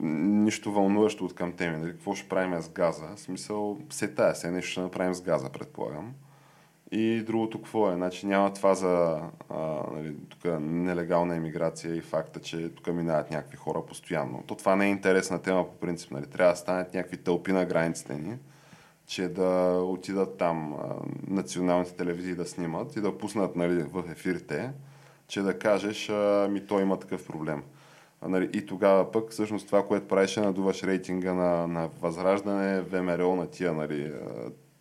[0.00, 1.76] нищо вълнуващо от към теми.
[1.76, 1.90] Нали?
[1.90, 3.06] Какво ще правим с газа?
[3.16, 6.14] В смисъл, се тая, се нещо ще направим с газа, предполагам.
[6.90, 7.94] И другото какво е?
[7.94, 13.56] Значи няма това за а, нали, тук нелегална иммиграция и факта, че тук минават някакви
[13.56, 14.44] хора постоянно.
[14.46, 16.10] То това не е интересна тема по принцип.
[16.10, 16.26] Нали?
[16.26, 18.36] Трябва да станат някакви тълпи на границите ни,
[19.06, 20.76] че да отидат там
[21.28, 24.70] националните телевизии да снимат и да пуснат нали, в ефирите,
[25.28, 27.62] че да кажеш, а, ми той има такъв проблем.
[28.20, 32.80] А, нали, и тогава пък всъщност това, което правиш е надуваш рейтинга на, на Възраждане,
[32.80, 34.12] ВМРО, на тия нали,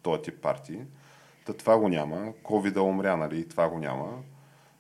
[0.02, 0.80] този тип партии.
[1.46, 2.34] Та това го няма.
[2.44, 4.14] covid умря, нали, това го няма.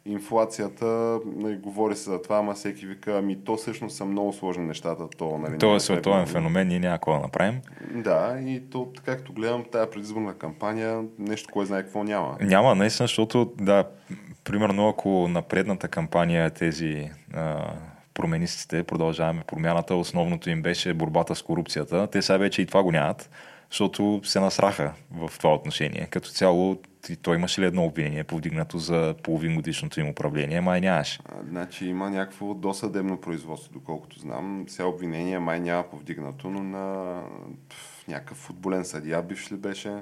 [0.05, 4.65] Инфлацията, нали, говори се за това, ама всеки вика, ами то всъщност са много сложни
[4.65, 5.07] нещата.
[5.17, 7.61] То, нали, То е световен феномен, ние няма какво да направим.
[7.91, 12.37] Да, и то, така както гледам тази предизборна кампания, нещо, кой знае какво няма.
[12.41, 13.83] Няма, наистина, защото, да,
[14.43, 17.73] примерно, ако на предната кампания тези а,
[18.13, 22.07] променистите, продължаваме промяната, основното им беше борбата с корупцията.
[22.07, 23.29] Те сега вече и това го нямат,
[23.73, 26.07] защото се насраха в това отношение.
[26.11, 26.77] Като цяло,
[27.21, 30.61] той имаше ли едно обвинение повдигнато за половин годишното им управление?
[30.61, 31.19] Май нямаше.
[31.25, 34.65] А, значи има някакво досъдебно производство, доколкото знам.
[34.67, 37.19] Сега обвинение май няма повдигнато, но на
[38.07, 39.93] някакъв футболен съдия бивш ли беше,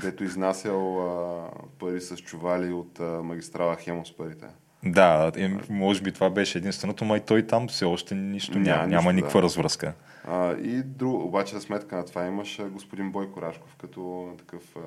[0.00, 4.46] дето изнасял а, пари с чували от а, магистрала Хемос парите.
[4.84, 8.76] Да, е, може би това беше единственото, но и той там все още нищо няма,
[8.76, 9.44] Няма няма никаква да.
[9.44, 9.94] развръзка.
[10.24, 14.80] А, и друг, обаче за сметка на това имаш господин Бойко Рашков като такъв а,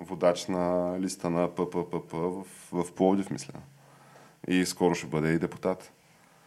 [0.00, 3.54] водач на листа на ПППП в, в Пловдив, мисля.
[4.48, 5.92] И скоро ще бъде и депутат.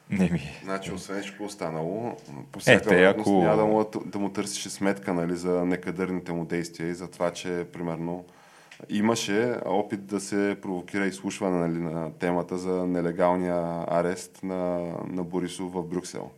[0.09, 0.41] Не ми.
[0.63, 2.17] Значи, освен всичко останало,
[2.51, 6.45] по всяка вероятност ако- няма да му, да му търсиш сметка нали, за некадърните му
[6.45, 8.25] действия и за това, че, примерно,
[8.89, 15.73] имаше опит да се провокира изслушване нали, на темата за нелегалния арест на, на Борисов
[15.73, 16.29] в Брюксел.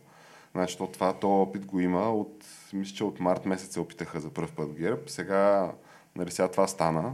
[0.52, 4.20] Значи, то, това, то опит го има от, мисля, че от март месец се опитаха
[4.20, 5.02] за първ път ГЕРБ.
[5.06, 5.72] Сега,
[6.16, 7.12] нали, сега това стана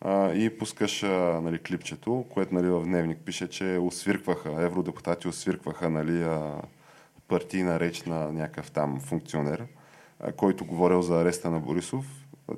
[0.00, 5.90] а, и пускаш а, нали, клипчето, което нали, в дневник пише, че освиркваха, евродепутати освиркваха
[5.90, 6.62] нали, а,
[7.28, 9.66] партийна реч на някакъв там функционер,
[10.20, 12.06] а, който говорил за ареста на Борисов.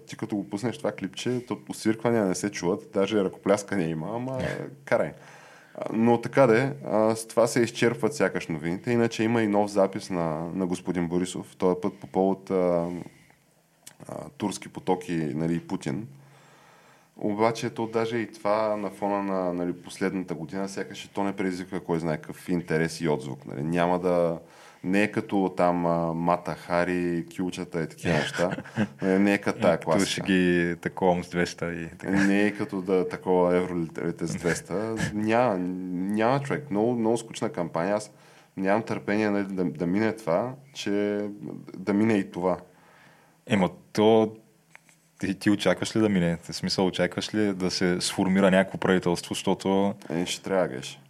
[0.07, 4.39] Ти като го пуснеш това клипче, то освирквания не се чуват, даже ръкопляскания има, ама
[4.85, 5.13] карай.
[5.93, 6.73] Но така де,
[7.15, 8.93] с това се изчерпват сякаш новините.
[8.93, 11.57] Иначе има и нов запис на, на господин Борисов.
[11.57, 12.89] Този път по повод а,
[14.09, 16.09] а, турски потоки нали, Путин.
[17.17, 21.81] Обаче то даже и това на фона на нали, последната година, сякаш то не предизвиква
[21.81, 23.47] кой знае какъв интерес и отзвук.
[23.47, 23.63] Нали.
[23.63, 24.39] Няма да...
[24.85, 25.77] Не е като там
[26.19, 28.51] Мата Хари, кючата и такива неща.
[29.03, 30.27] Не, е като тая Като ще класика.
[30.27, 32.11] ги таковам с 200 и така.
[32.13, 35.13] Не е като да такова евролитерите с 200.
[35.13, 35.59] Няма,
[36.15, 36.71] няма човек.
[36.71, 37.97] Много, много скучна кампания.
[37.97, 38.11] Аз
[38.57, 41.21] нямам търпение нали, да, да мине това, че
[41.77, 42.57] да мине и това.
[43.47, 44.33] Ема то
[45.21, 46.39] ти, ти очакваш ли да мине?
[46.43, 51.01] В смисъл, очакваш ли да се сформира някакво правителство, защото Е, ще трябва, геш.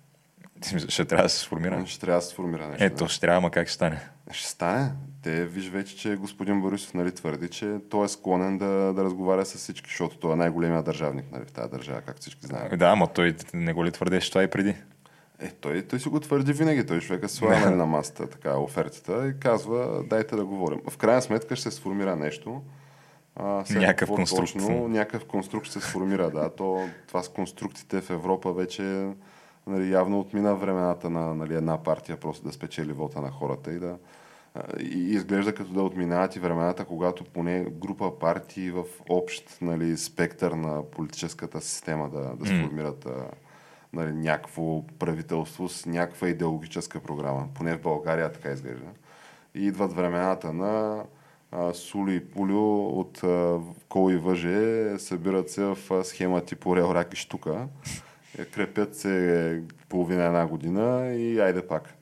[0.89, 1.87] Ще трябва да се сформира?
[1.87, 2.85] Ще трябва да се сформира нещо.
[2.85, 4.01] Ето, ще трябва, ама как ще стане?
[4.31, 4.91] Ще стане.
[5.23, 9.47] Те, виж вече, че господин Борисов нали, твърди, че той е склонен да, да разговаря
[9.47, 12.79] с всички, защото той е най-големия държавник нали, в тази държава, както всички знаем.
[12.79, 14.75] Да, ама той не го ли твърдеше това и преди?
[15.41, 16.87] Е, той, той си го твърди винаги.
[16.87, 20.81] Той човека слага нали, на масата така, офертата и казва, дайте да говорим.
[20.91, 22.63] В крайна сметка ще се сформира нещо.
[23.37, 24.53] А, Някакъв конструкт.
[24.53, 26.51] Точно, някакъв конструкт ще се сформира, да.
[26.51, 29.07] То, това с конструктите в Европа вече
[29.67, 33.79] нали, явно отмина времената на нали, една партия просто да спечели вота на хората и
[33.79, 33.99] да
[34.81, 40.53] и изглежда като да отминават и времената, когато поне група партии в общ нали, спектър
[40.53, 43.09] на политическата система да, да сформират
[43.93, 47.49] нали, някакво правителство с някаква идеологическа програма.
[47.55, 48.87] Поне в България така изглежда.
[49.55, 51.03] И идват времената на
[51.73, 53.21] Сули и Пулю от
[53.89, 57.69] Кол и Въже, събират се в схема типо Рел, Рак и Штука,
[58.53, 61.95] крепят се половина една година и айде пак.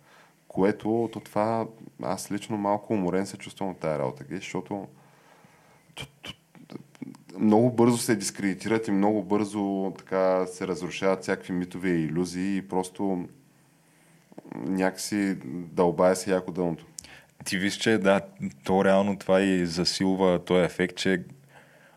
[0.48, 1.66] Което то това,
[2.02, 4.88] аз лично малко уморен се чувствам от тая работа, защото
[7.38, 12.68] много бързо се дискредитират и много бързо така се разрушават всякакви митове и иллюзии и
[12.68, 13.28] просто
[14.54, 15.36] някакси
[15.72, 16.86] дълбая се яко дъното.
[17.44, 18.20] Ти виж, че да,
[18.64, 21.24] то реално това и засилва този ефект, че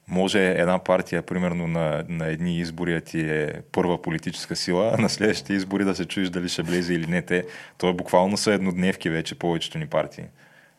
[0.08, 5.10] може една партия, примерно на, на едни избори ти е първа политическа сила, а на
[5.10, 7.22] следващите избори да се чуеш дали ще влезе или не.
[7.22, 7.46] Те,
[7.78, 10.24] то е буквално са еднодневки вече повечето ни партии.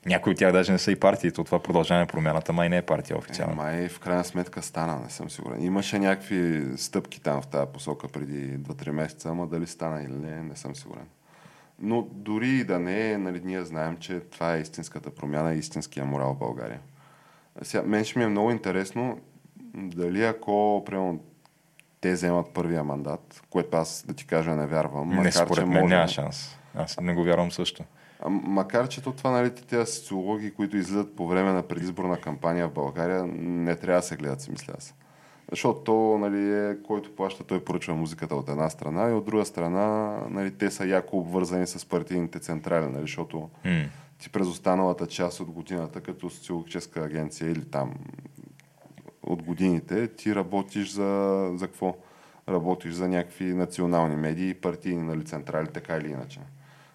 [0.07, 2.83] Някои от тях даже не са и партии, то това продължаване промяната май не е
[2.83, 3.55] партия Е, официално.
[3.55, 5.63] май в крайна сметка стана, не съм сигурен.
[5.63, 10.43] Имаше някакви стъпки там в тази посока преди 2-3 месеца, ама дали стана или не,
[10.43, 11.07] не съм сигурен.
[11.79, 15.59] Но дори и да не е, нали, ние знаем, че това е истинската промяна и
[15.59, 16.81] истинския морал в България.
[17.63, 19.19] Сега, мен ще ми е много интересно
[19.75, 21.21] дали ако, примерно,
[22.01, 25.09] те вземат първия мандат, което аз да ти кажа не вярвам.
[25.09, 26.59] не, макар, според че мен може- няма шанс.
[26.75, 27.85] Аз не го вярвам също.
[28.21, 32.69] а, макар, че то това, нали, тези социологии, които излизат по време на предизборна кампания
[32.69, 34.95] в България, не трябва да се гледат, си мисля аз.
[35.51, 39.45] Защото то, нали, е, който плаща, той поръчва музиката от една страна и от друга
[39.45, 43.85] страна, нали, те са яко обвързани с партийните централи, нали, защото М.
[44.19, 47.95] ти през останалата част от годината, като социологическа агенция или там
[49.23, 51.97] от годините, ти работиш за, за какво?
[52.49, 56.41] Работиш за някакви национални медии партийни нали, централи, така или иначе.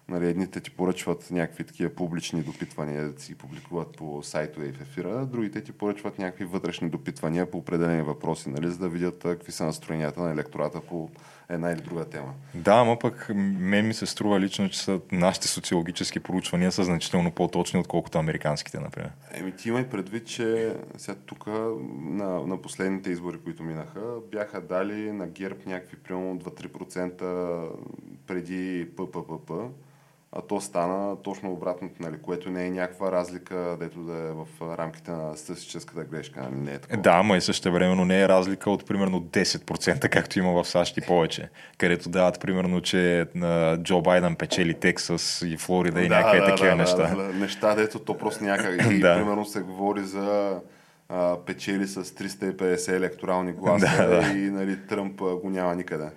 [0.08, 4.80] Нали, едните ти поръчват някакви такива публични допитвания, да си публикуват по сайтове и в
[4.80, 9.52] ефира, другите ти поръчват някакви вътрешни допитвания по определени въпроси, нали, за да видят какви
[9.52, 11.10] са настроенията на електората по
[11.50, 12.34] една или друга тема.
[12.54, 17.30] Да, ама пък мен ми се струва лично, че са, нашите социологически проучвания са значително
[17.30, 19.10] по-точни, отколкото американските, например.
[19.32, 25.12] Еми ти имай предвид, че сега тук на, на последните избори, които минаха, бяха дали
[25.12, 27.70] на ГЕРБ някакви примерно 2-3%
[28.26, 29.52] преди ППП
[30.32, 34.46] а то стана точно обратното, нали, което не е някаква разлика, дето да е в
[34.78, 36.42] рамките на статистическата грешка.
[36.42, 37.02] Нали, не е такова.
[37.02, 40.96] Да, ама и също времено не е разлика от примерно 10%, както има в САЩ
[40.96, 46.16] и повече, където дават примерно, че на Джо Байден печели Тексас и Флорида и да,
[46.16, 46.96] някакви да, такива да, неща.
[46.96, 48.82] Да, да, неща, дето то просто някак.
[48.92, 49.16] И Да.
[49.16, 50.60] примерно се говори за
[51.08, 54.38] а, печели с 350 електорални гласа Да, да.
[54.38, 56.10] и нали, Тръмп го няма никъде.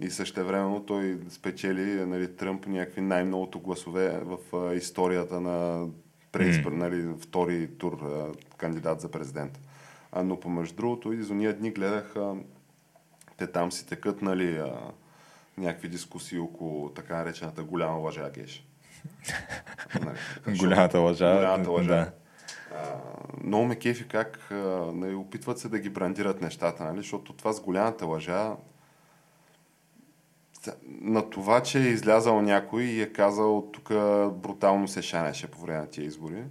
[0.00, 4.38] И същевременно той спечели нали, Тръмп някакви най-многото гласове в
[4.76, 5.86] историята на
[6.32, 7.98] преизбор, нали, втори тур
[8.56, 9.60] кандидат за президент.
[10.12, 12.34] А, но помежду другото, и за уния дни гледах, а,
[13.36, 14.72] те там си текат нали, а,
[15.58, 18.66] някакви дискусии около така наречената голяма лъжа геш.
[20.04, 21.34] Нали, Голямата лъжа.
[21.34, 21.88] Голямата лъжа.
[21.88, 22.12] Да.
[22.76, 22.96] А,
[23.44, 24.54] много ме кефи как а,
[24.94, 26.96] нали, опитват се да ги брандират нещата, нали?
[26.96, 28.56] защото това с голямата лъжа
[31.00, 33.88] на това, че е излязал някой и е казал тук
[34.34, 36.42] брутално се шанеше по време на тия избори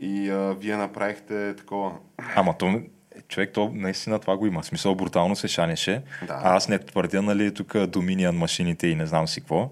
[0.00, 1.92] и а, вие направихте такова
[2.36, 2.80] Ама то,
[3.28, 4.62] човек, то наистина това го има.
[4.62, 6.02] В смисъл брутално се шанеше.
[6.26, 6.40] Да.
[6.42, 9.70] А аз не твърдя, нали, тук Dominion машините и не знам си какво.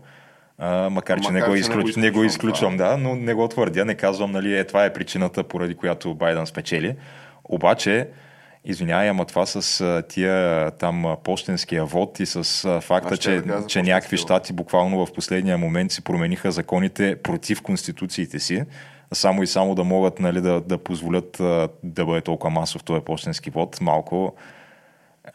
[0.58, 1.94] А, макар, че Макар, не го, не изключ...
[1.94, 4.84] го не го изключвам, изключвам, да, но не го твърдя, не казвам, нали, е, това
[4.84, 6.96] е причината, поради която Байден спечели.
[7.44, 8.08] Обаче,
[8.66, 13.82] извинявай, ама това с тия там а, почтенския вод и с факта, че, да че
[13.82, 18.64] някакви щати буквално в последния момент си промениха законите против конституциите си,
[19.12, 21.36] само и само да могат нали, да, да позволят
[21.82, 24.34] да бъде толкова масов този почтенски вод, малко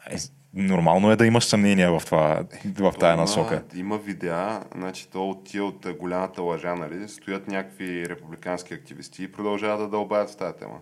[0.09, 0.15] е,
[0.53, 2.43] нормално е да имаш съмнения в, това,
[2.79, 3.63] в тая има, насока.
[3.75, 9.31] Има видеа, значи то от тия от голямата лъжа, нали, стоят някакви републикански активисти и
[9.31, 10.79] продължават да дълбаят в тази тема.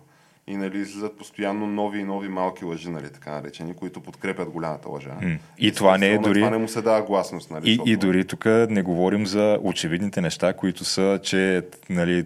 [0.50, 4.90] И нали, излизат постоянно нови и нови малки лъжи, нали, така наречени, които подкрепят голямата
[4.90, 5.16] лъжа.
[5.22, 5.38] М.
[5.60, 7.98] И това не е дори- Това не му се дава гласност, нали, И, защото- и
[7.98, 12.26] дори тук не говорим за очевидните неща, които са, че нали,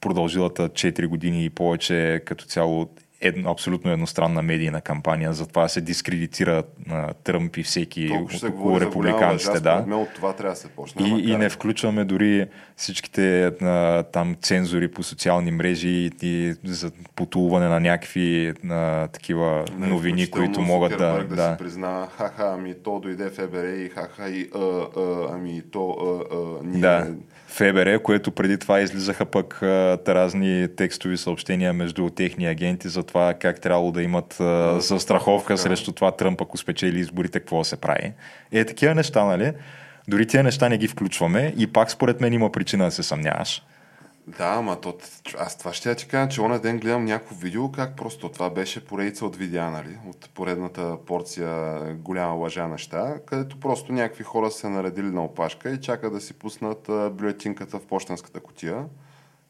[0.00, 2.88] продължилата 4 години и повече като цяло
[3.24, 9.60] едно, абсолютно едностранна медийна кампания, затова се дискредитира а, Тръмп и всеки се около републиканците.
[9.60, 9.84] Да.
[9.86, 11.08] мен от това трябва да се почне.
[11.08, 12.46] И, макар- и не включваме дори
[12.76, 19.64] всичките а, там цензури по социални мрежи и, и за потулване на някакви а, такива
[19.76, 21.24] Нали, новини, които могат да...
[21.28, 21.50] Да, да.
[21.50, 26.34] си признава, ха-ха, ами то дойде ФБР и ха-ха и а, а, ами то а,
[26.36, 26.80] а, ние...
[26.80, 27.06] Да,
[27.54, 33.34] ФБР, което преди това излизаха пък а, разни текстови съобщения между техни агенти за това
[33.34, 37.76] как трябвало да имат а, застраховка срещу това Тръмп, ако спечели изборите, какво да се
[37.76, 38.12] прави.
[38.52, 39.52] Е, такива неща, нали?
[40.08, 43.62] Дори тези неща не ги включваме и пак според мен има причина да се съмняваш.
[44.26, 44.96] Да, ама то,
[45.38, 48.50] аз това ще я ти кажа, че оня ден гледам някакво видео, как просто това
[48.50, 49.98] беше поредица от видеа, нали?
[50.08, 55.80] От поредната порция голяма лъжа неща, където просто някакви хора се наредили на опашка и
[55.80, 58.84] чакат да си пуснат бюлетинката в почтенската котия.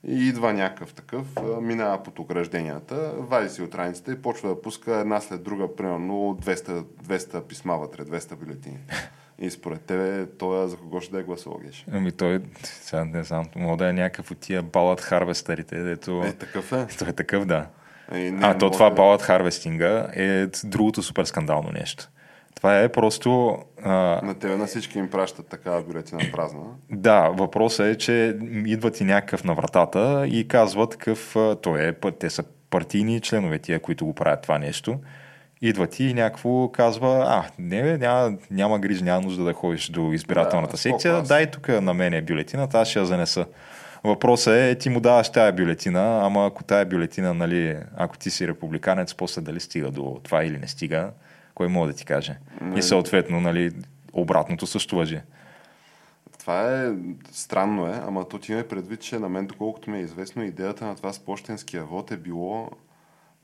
[0.07, 1.27] И идва някакъв такъв,
[1.61, 6.15] минава под огражденията, вади си от раницата и почва да пуска една след друга, примерно
[6.15, 8.79] 200, 200 писма вътре, 200 бюлетини.
[9.39, 11.87] И според тебе, той за кого ще да е гласувал, Геш?
[11.93, 16.23] Ами той, сега не знам, мога да е някакъв от тия балът харвестърите, дето...
[16.25, 16.87] Е, такъв е.
[16.99, 17.67] Той е такъв, да.
[18.13, 22.09] Е, не, а, то това да- балът харвестинга е другото супер скандално нещо.
[22.55, 23.59] Това е просто...
[23.83, 23.91] А,
[24.23, 26.61] На тебе на всички им пращат такава бюлетина празна.
[26.91, 31.37] да, въпросът е, че идват и някакъв на вратата и казват такъв...
[31.63, 34.99] Той е, те са партийни членове тия, които го правят това нещо.
[35.63, 40.13] Идват и някакво казва, а, не, бе, няма, няма гриж, няма нужда да ходиш до
[40.13, 43.47] избирателната Да, секция, дай тук на мен е бюлетината, аз ще я занеса.
[44.05, 48.49] Въпросът е, ти му даваш тая бюлетина, ама ако тая бюлетина, нали, ако ти си
[48.49, 51.11] републиканец, после дали стига до това или не стига,
[51.55, 52.39] кой може да ти каже?
[52.77, 53.73] И съответно, нали,
[54.13, 55.21] обратното също въжи.
[56.39, 56.93] Това е
[57.33, 60.87] странно е, ама то ти има предвид, че на мен, доколкото ми е известно, идеята
[60.87, 62.71] на това с почтенския вод е било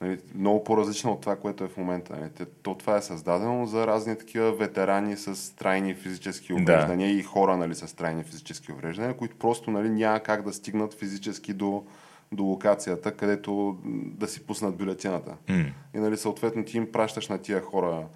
[0.01, 2.17] нали, много по-различна от това, което е в момента.
[2.17, 2.49] Нали.
[2.63, 6.63] То това е създадено за разни такива ветерани с трайни физически Да.
[6.63, 10.95] увреждания и хора нали, с трайни физически увреждания, които просто нали, няма как да стигнат
[10.95, 11.85] физически до,
[12.33, 15.37] до локацията, където да си пуснат бюлетината.
[15.49, 15.65] М.
[15.95, 18.07] И нали, съответно ти им пращаш на тия хора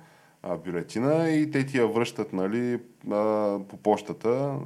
[0.43, 2.81] а, бюлетина и те ти я връщат нали,
[3.11, 4.59] а, по почтата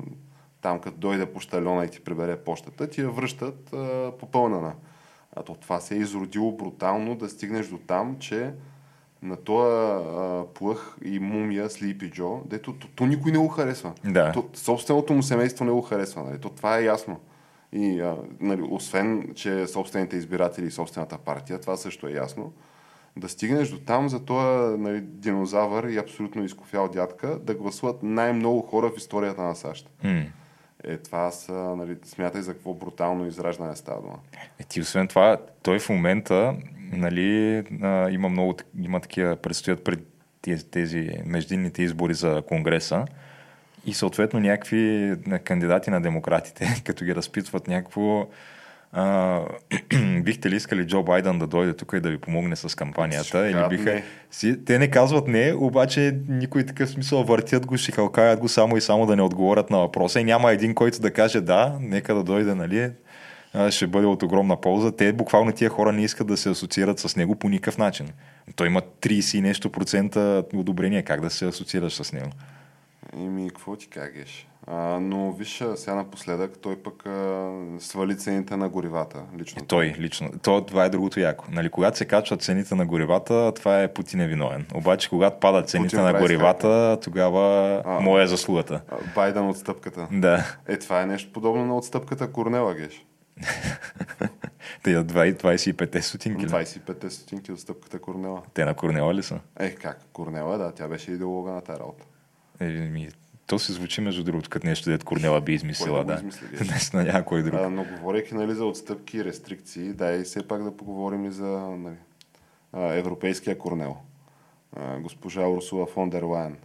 [0.60, 4.72] там като дойде почтальона и ти прибере почтата, ти я връщат а, попълнена.
[5.36, 8.52] А то това се е изродило брутално да стигнеш до там, че
[9.22, 10.04] на този
[10.54, 13.92] плъх и мумия Слипи Джо, дето то, то никой не го харесва.
[14.04, 14.32] Да.
[14.32, 16.22] То, собственото му семейство не го харесва.
[16.22, 16.38] Нали?
[16.38, 17.20] То, това е ясно.
[17.72, 22.52] И, а, нали, освен, че собствените избиратели и собствената партия, това също е ясно.
[23.16, 28.62] Да стигнеш до там за този нали, динозавър и абсолютно изкофял дядка, да гласуват най-много
[28.62, 29.90] хора в историята на САЩ.
[30.04, 30.22] М.
[30.84, 34.18] Е, това са, нали, смятай за какво брутално израждане става дума.
[34.60, 36.56] Е, ти освен това, той в момента
[36.92, 37.64] нали,
[38.10, 40.00] има много, има такива, предстоят пред
[40.42, 43.04] тези, тези междинните избори за Конгреса
[43.86, 45.14] и съответно някакви
[45.44, 48.26] кандидати на демократите, като ги разпитват някакво
[48.93, 49.41] а,
[50.22, 53.51] бихте ли искали Джо Байден да дойде тук и да ви помогне с кампанията?
[53.51, 53.95] Или биха...
[53.95, 54.05] не.
[54.30, 58.80] Си, те не казват не, обаче никой такъв смисъл въртят го, шикалкаят го само и
[58.80, 62.22] само да не отговорят на въпроса и няма един, който да каже да, нека да
[62.22, 62.91] дойде, нали,
[63.70, 64.93] ще бъде от огромна полза.
[64.93, 68.09] Те буквално тия хора не искат да се асоциират с него по никакъв начин.
[68.57, 71.03] Той има 30 и нещо процента одобрение.
[71.03, 72.30] Как да се асоциираш с него?
[73.16, 74.47] Еми, какво ти кажеш?
[74.70, 79.22] А, но виж, сега напоследък той пък а, свали цените на горивата.
[79.38, 79.62] Лично.
[79.62, 80.30] Е, той лично.
[80.42, 81.44] То, това е другото яко.
[81.50, 84.66] Нали, когато се качват цените на горивата, това е Путин е виновен.
[84.74, 88.00] Обаче, когато падат цените Путин на прави тогава тогава А.
[88.00, 88.80] моя е заслугата.
[89.14, 90.08] Байден отстъпката.
[90.12, 90.56] Да.
[90.68, 93.06] Е, това е нещо подобно на отстъпката Корнела, геш.
[94.82, 96.46] Те 25 стотинки.
[96.46, 96.48] ли?
[96.48, 98.42] 25 стотинки отстъпката Корнела.
[98.54, 99.40] Те на Корнела ли са?
[99.58, 100.04] Е, как?
[100.12, 102.04] Корнела, да, тя беше идеолога на тази работа.
[102.60, 103.08] Е, ми,
[103.49, 106.14] то се звучи между другото, като нещо, дед Корнела би измислила, да го да.
[106.14, 106.68] измисли, геш?
[106.70, 107.55] Наистина няма кой друг.
[107.55, 111.46] А, но говорейки нали, за отстъпки и рестрикции, дай все пак да поговорим и за
[111.59, 111.96] нали,
[112.74, 113.96] европейския Корнел.
[114.76, 116.57] А, госпожа Урсула фон дер Лайен.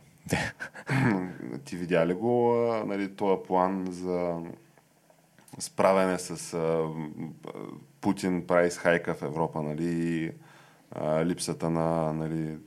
[1.66, 2.56] Ти видя ли го
[2.86, 4.38] нали, този план за
[5.60, 6.88] справяне с а,
[8.02, 10.32] Путин прайс хайка в Европа, нали, и
[10.92, 12.58] а, липсата на нали,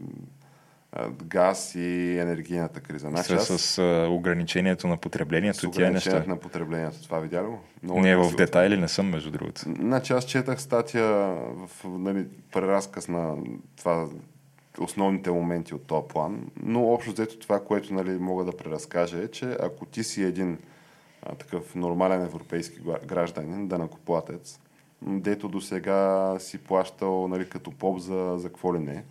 [1.25, 3.09] газ и енергийната криза.
[3.09, 5.81] Значи, С, аз с ограничението на потреблението, с тия неща.
[5.81, 7.03] ограничението на потреблението.
[7.03, 7.59] Това видя ли го?
[7.83, 8.37] Много Не, в красиво.
[8.37, 9.61] детайли не съм, между другото.
[9.61, 13.37] Значи аз четах статия в нали, преразказ на
[13.77, 14.09] това
[14.81, 19.29] основните моменти от този план, но общо взето това, което нали, мога да преразкажа е,
[19.29, 20.59] че ако ти си един
[21.23, 24.61] а, такъв нормален европейски гражданин, данакоплатец,
[25.03, 29.05] дето до сега си плащал нали, като поп за, за какво ли не,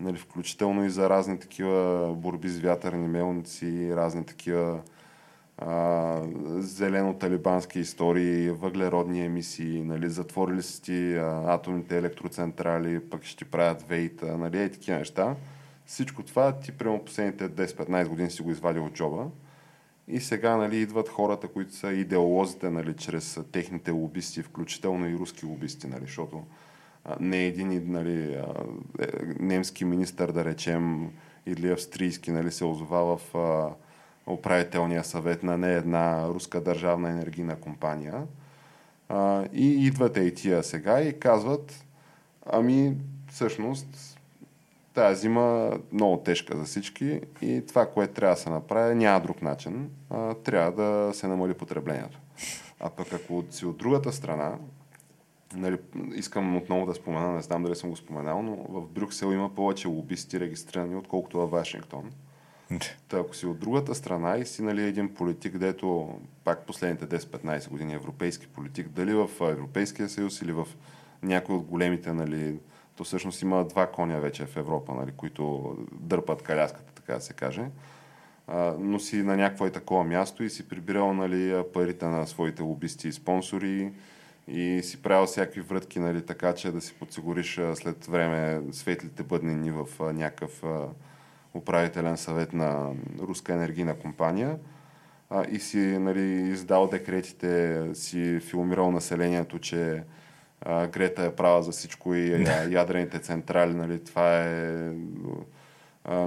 [0.00, 4.80] нали, включително и за разни такива борби с вятърни мелници, разни такива
[5.58, 6.22] а,
[6.58, 13.82] зелено-талибански истории, въглеродни емисии, нали, затворили си ти а, атомните електроцентрали, пък ще ти правят
[13.82, 15.36] вейта, нали, и такива неща.
[15.86, 19.26] Всичко това ти прямо последните 10-15 години си го извадил от джоба.
[20.08, 25.46] И сега нали, идват хората, които са идеолозите, нали, чрез техните лобисти, включително и руски
[25.46, 26.42] лобисти, нали, защото
[27.20, 28.44] не един нали, е,
[29.40, 31.10] немски министър, да речем,
[31.46, 33.34] или австрийски, нали, се озова в
[34.26, 38.22] управителния съвет на не една руска държавна енергийна компания.
[39.52, 41.84] И идват и тия сега и казват,
[42.46, 42.96] ами
[43.30, 44.18] всъщност
[44.94, 49.42] тази зима много тежка за всички и това, което трябва да се направи, няма друг
[49.42, 49.90] начин.
[50.44, 52.18] Трябва да се намали потреблението.
[52.80, 54.58] А пък ако си от другата страна,
[55.54, 55.78] нали,
[56.14, 59.88] искам отново да спомена, не знам дали съм го споменал, но в Брюксел има повече
[59.88, 62.10] лобисти регистрирани, отколкото във Вашингтон.
[63.08, 67.68] Та, ако си от другата страна и си нали, един политик, дето пак последните 10-15
[67.68, 70.68] години европейски политик, дали в Европейския съюз или в
[71.22, 72.58] някой от големите, нали,
[72.96, 77.32] то всъщност има два коня вече в Европа, нали, които дърпат каляската, така да се
[77.32, 77.64] каже.
[78.46, 82.62] А, но си на някакво и такова място и си прибирал нали, парите на своите
[82.62, 83.92] лобисти и спонсори
[84.48, 89.70] и си правил всякакви врътки, нали, така че да си подсигуриш след време светлите бъднини
[89.70, 90.62] в някакъв
[91.54, 94.58] управителен съвет на руска енергийна компания
[95.30, 100.02] а, и си нали, издал декретите, си филмирал населението, че
[100.60, 104.92] а, Грета е права за всичко и а, ядрените централи, нали, това е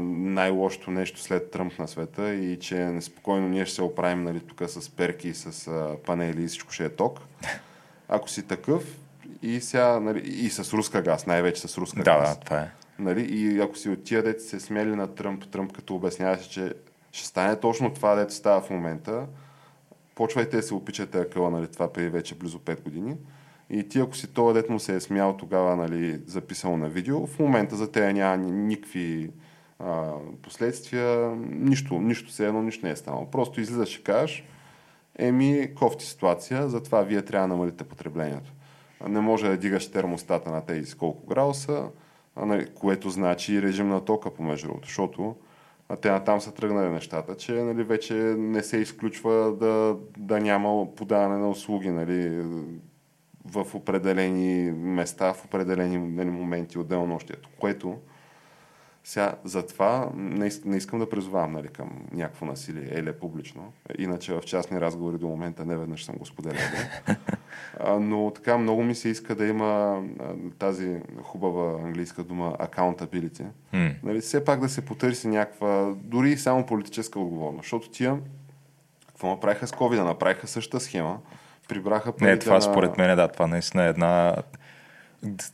[0.02, 4.70] най-лошото нещо след Тръмп на света и че неспокойно ние ще се оправим нали, тук
[4.70, 7.20] с перки, с а, панели и всичко ще е ток.
[8.10, 8.98] Ако си такъв
[9.42, 12.30] и, сега, нали, и с руска газ, най-вече с руска Да, газ.
[12.30, 12.70] да, това е.
[13.00, 13.22] Нали?
[13.22, 16.74] И ако си от тия деца се смели на Тръмп, Тръмп като обясняваше, че
[17.12, 19.26] ще стане точно това, дето става в момента,
[20.16, 23.16] почвайте да се опичате акъла, нали, това преди вече близо 5 години.
[23.70, 27.28] И ти, ако си това дет му се е смял тогава, нали, записал на видео,
[27.28, 29.30] в момента за тея няма ни- никакви
[29.80, 33.32] а, последствия, нищо, нищо се едно, нищо не е станало.
[33.32, 34.44] Просто излизаш и кажеш,
[35.20, 38.54] еми, кофти ситуация, затова вие трябва да намалите потреблението.
[39.08, 41.88] Не може да дигаш термостата на тези колко градуса,
[42.38, 45.36] нали, което значи режим на тока, помежду другото, защото
[46.02, 51.38] те там са тръгнали нещата, че нали, вече не се изключва да, да няма подаване
[51.38, 52.46] на услуги нали,
[53.46, 57.98] в определени места, в определени нали, моменти отделно нощието, което
[59.10, 63.74] сега, затова не, не искам да призовавам нали, към някакво насилие, еле публично.
[63.98, 66.62] Иначе в частни разговори до момента не веднъж съм го споделял.
[68.00, 70.04] но така много ми се иска да има
[70.60, 73.46] тази хубава английска дума accountability.
[73.74, 73.96] Mm.
[74.04, 77.64] Нали, все пак да се потърси някаква, дори само политическа отговорност.
[77.64, 78.20] Защото тия,
[79.08, 80.04] какво направиха с COVID?
[80.04, 81.20] Направиха същата схема.
[81.68, 82.62] Прибраха Не, това на...
[82.62, 84.36] според мен, да, това наистина е една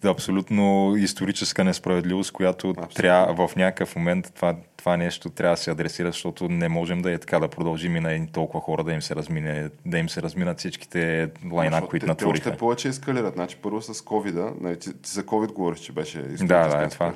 [0.05, 2.95] абсолютно историческа несправедливост, която Абсолютно.
[2.95, 7.11] трябва в някакъв момент това, това нещо трябва да се адресира, защото не можем да
[7.11, 10.22] е така да продължим и на толкова хора да им се размине, да им се
[10.22, 12.43] разминат всичките лайна, които те, натвориха.
[12.43, 13.34] Те още повече ескалират.
[13.34, 16.89] Значи първо с covid нали, ти, ти, за COVID говориш, че беше да, да, е
[16.89, 17.13] това.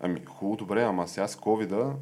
[0.00, 1.92] Ами хубаво, добре, ама сега с covid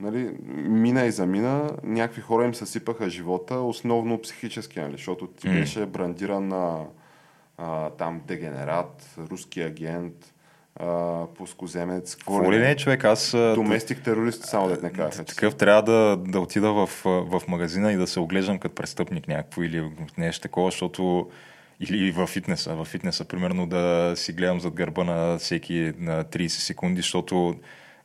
[0.00, 5.60] нали, мина и замина, някакви хора им съсипаха живота, основно психически, нали, защото ти mm.
[5.60, 6.84] беше брандиран на
[7.58, 10.34] а, там дегенерат, руски агент,
[10.76, 12.14] а, пускоземец.
[12.14, 13.04] Какво ли не е човек?
[13.04, 13.30] Аз...
[13.30, 15.24] Доместик терорист, само да не кажа.
[15.24, 19.62] Такъв трябва да, да отида в, в магазина и да се оглеждам като престъпник някакво
[19.62, 21.30] или нещо такова, защото
[21.80, 22.74] или в фитнеса.
[22.74, 27.54] В фитнеса, примерно, да си гледам зад гърба на всеки на 30 секунди, защото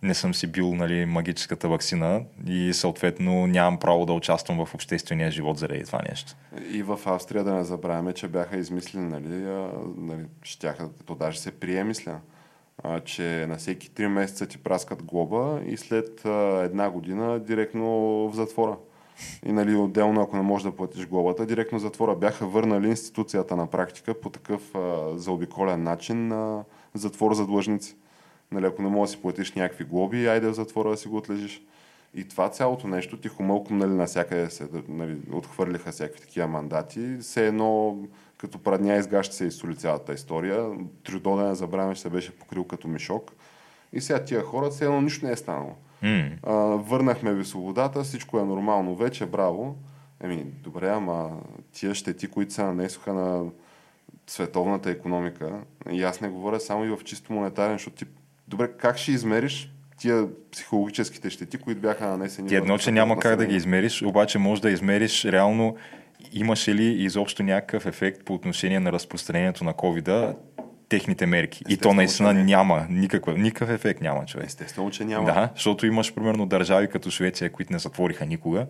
[0.04, 5.32] не съм си бил нали, магическата вакцина и съответно нямам право да участвам в обществения
[5.32, 6.36] живот заради това нещо.
[6.72, 11.52] И в Австрия да не забравяме, че бяха измислени, нали, нали щяха, то даже се
[11.52, 12.20] прие, мисля,
[12.84, 16.26] а, че на всеки 3 месеца ти праскат глоба и след
[16.64, 17.88] една година директно
[18.30, 18.78] в затвора.
[19.46, 22.16] И нали, отделно, ако не можеш да платиш глобата, директно затвора.
[22.16, 24.62] Бяха върнали институцията на практика по такъв
[25.16, 27.96] заобиколен начин на затвор за длъжници.
[28.52, 31.18] Нали, ако не можеш да си платиш някакви глоби, айде в затвора да си го
[31.18, 31.62] отлежиш.
[32.16, 37.18] И това цялото нещо, тихомълком, нали, насякъде се нали, отхвърлиха всякакви такива мандати.
[37.22, 37.98] Все едно,
[38.38, 40.70] като прадня изгаща се изсоли цялата история.
[41.04, 43.32] Трудо да не забравяме, че се беше покрил като мишок.
[43.94, 45.76] И сега тия хора, все едно нищо не е станало.
[46.04, 46.32] Mm.
[46.44, 49.76] А, върнахме ви свободата, всичко е нормално вече, браво.
[50.24, 51.42] Еми, добре, ама
[51.72, 53.46] тия щети, които се нанесоха на
[54.28, 58.06] световната економика, и аз не говоря само и в чисто монетарен, защото ти
[58.50, 62.48] Добре, как ще измериш тия психологическите щети, които бяха нанесени?
[62.48, 65.76] Ти едно, че няма как да ги измериш, обаче може да измериш реално
[66.34, 70.36] имаше ли изобщо някакъв ефект по отношение на разпространението на covid
[70.90, 71.56] техните мерки.
[71.56, 72.44] Естествено, и то наистина не.
[72.44, 74.48] няма никакъв, никакъв ефект няма, човек.
[74.48, 75.26] Естествено, че няма.
[75.26, 78.66] Да, защото имаш примерно държави като Швеция, които не затвориха никога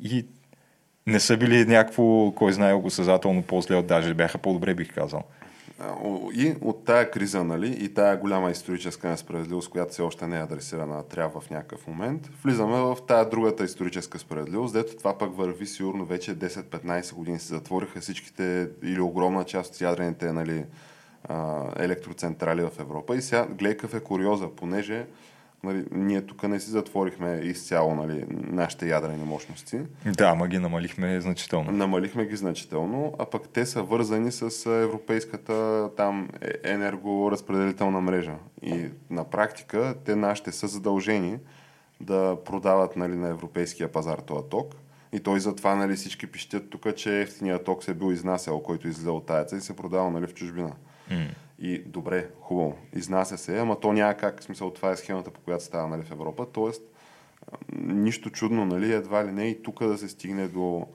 [0.00, 0.26] и
[1.06, 5.22] не са били някакво, кой знае, осъзнателно по-зле, даже бяха по-добре, бих казал.
[6.34, 10.42] И от тая криза, нали, и тая голяма историческа несправедливост, която все още не е
[10.42, 15.66] адресирана, трябва в някакъв момент, влизаме в тая другата историческа справедливост, дето това пък върви
[15.66, 20.64] сигурно вече 10-15 години се затвориха всичките или огромна част от ядрените нали,
[21.76, 23.16] електроцентрали в Европа.
[23.16, 25.06] И сега гледай какъв е куриоза, понеже
[25.64, 29.80] нали, ние тук не си затворихме изцяло нали, нашите ядрени мощности.
[30.06, 31.72] Да, ама ги намалихме значително.
[31.72, 38.34] Намалихме ги значително, а пък те са вързани с европейската там е, енергоразпределителна мрежа.
[38.62, 41.38] И на практика те нашите са задължени
[42.00, 44.74] да продават нали, на европейския пазар този ток.
[45.12, 48.88] И той затова нали, всички пищят тук, че ефтиният ток се е бил изнасял, който
[48.88, 50.72] излезе от таяца и се продава нали, в чужбина.
[51.10, 51.28] Mm.
[51.64, 55.40] И добре, хубаво, изнася се, ама то няма как, в смисъл това е схемата, по
[55.40, 56.46] която става нали, в Европа.
[56.52, 56.82] Тоест,
[57.78, 60.86] нищо чудно, нали, едва ли не и тук да се стигне до...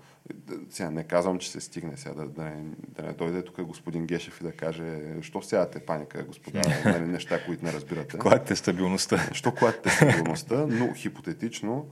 [0.70, 4.06] Сега не казвам, че се стигне сега, да, да, не, да не дойде тук господин
[4.06, 8.18] Гешев и да каже, що сядате паника, господа, нали, неща, които не разбирате.
[8.18, 9.30] Клатите стабилността.
[9.34, 11.86] Що клатите стабилността, но хипотетично,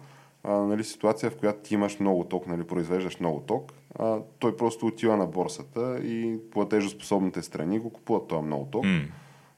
[0.47, 4.57] а, нали, ситуация, в която ти имаш много ток, нали, произвеждаш много ток, а, той
[4.57, 8.85] просто отива на борсата и платежоспособните страни го купуват това много ток.
[8.85, 9.07] Mm.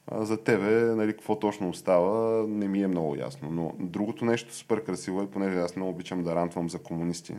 [0.07, 3.49] А, за тебе, нали, какво точно остава, не ми е много ясно.
[3.51, 7.35] Но другото нещо супер красиво е, понеже аз много обичам да рантвам за комунисти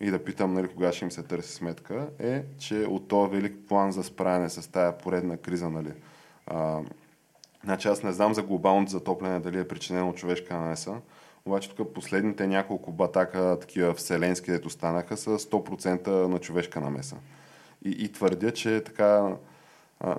[0.00, 3.56] и да питам нали, кога ще им се търси сметка, е, че от този велик
[3.68, 5.92] план за справяне с тая поредна криза, нали,
[6.46, 6.80] а,
[7.64, 10.94] значи аз не знам за глобалното затопляне дали е причинено човешка намеса,
[11.46, 17.16] обаче тук последните няколко батака, такива вселенски, дето станаха, са 100% на човешка намеса.
[17.84, 19.36] И, и твърдя, че така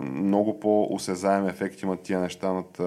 [0.01, 2.81] много по-осезаем ефект имат тия неща над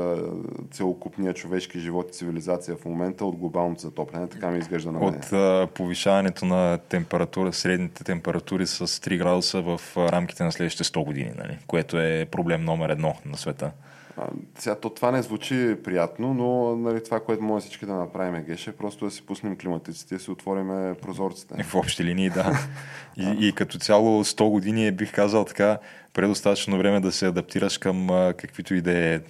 [0.71, 4.29] целокупния човешки живот и цивилизация в момента от глобалното затопляне.
[4.29, 5.09] Така ми изглежда на мен.
[5.09, 11.05] От а, повишаването на температура, средните температури с 3 градуса в рамките на следващите 100
[11.05, 11.59] години, нали?
[11.67, 13.71] което е проблем номер едно на света.
[14.17, 14.27] А,
[14.59, 18.43] сега, то това не звучи приятно, но нали, това, което може всички да направим, е
[18.43, 21.63] Геше, просто да си пуснем климатиците и си отворим прозорците.
[21.63, 22.59] В общи линии, да.
[23.17, 25.79] и, и като цяло 100 години е, бих казал така,
[26.13, 29.21] предостатъчно време да се адаптираш към каквито и да е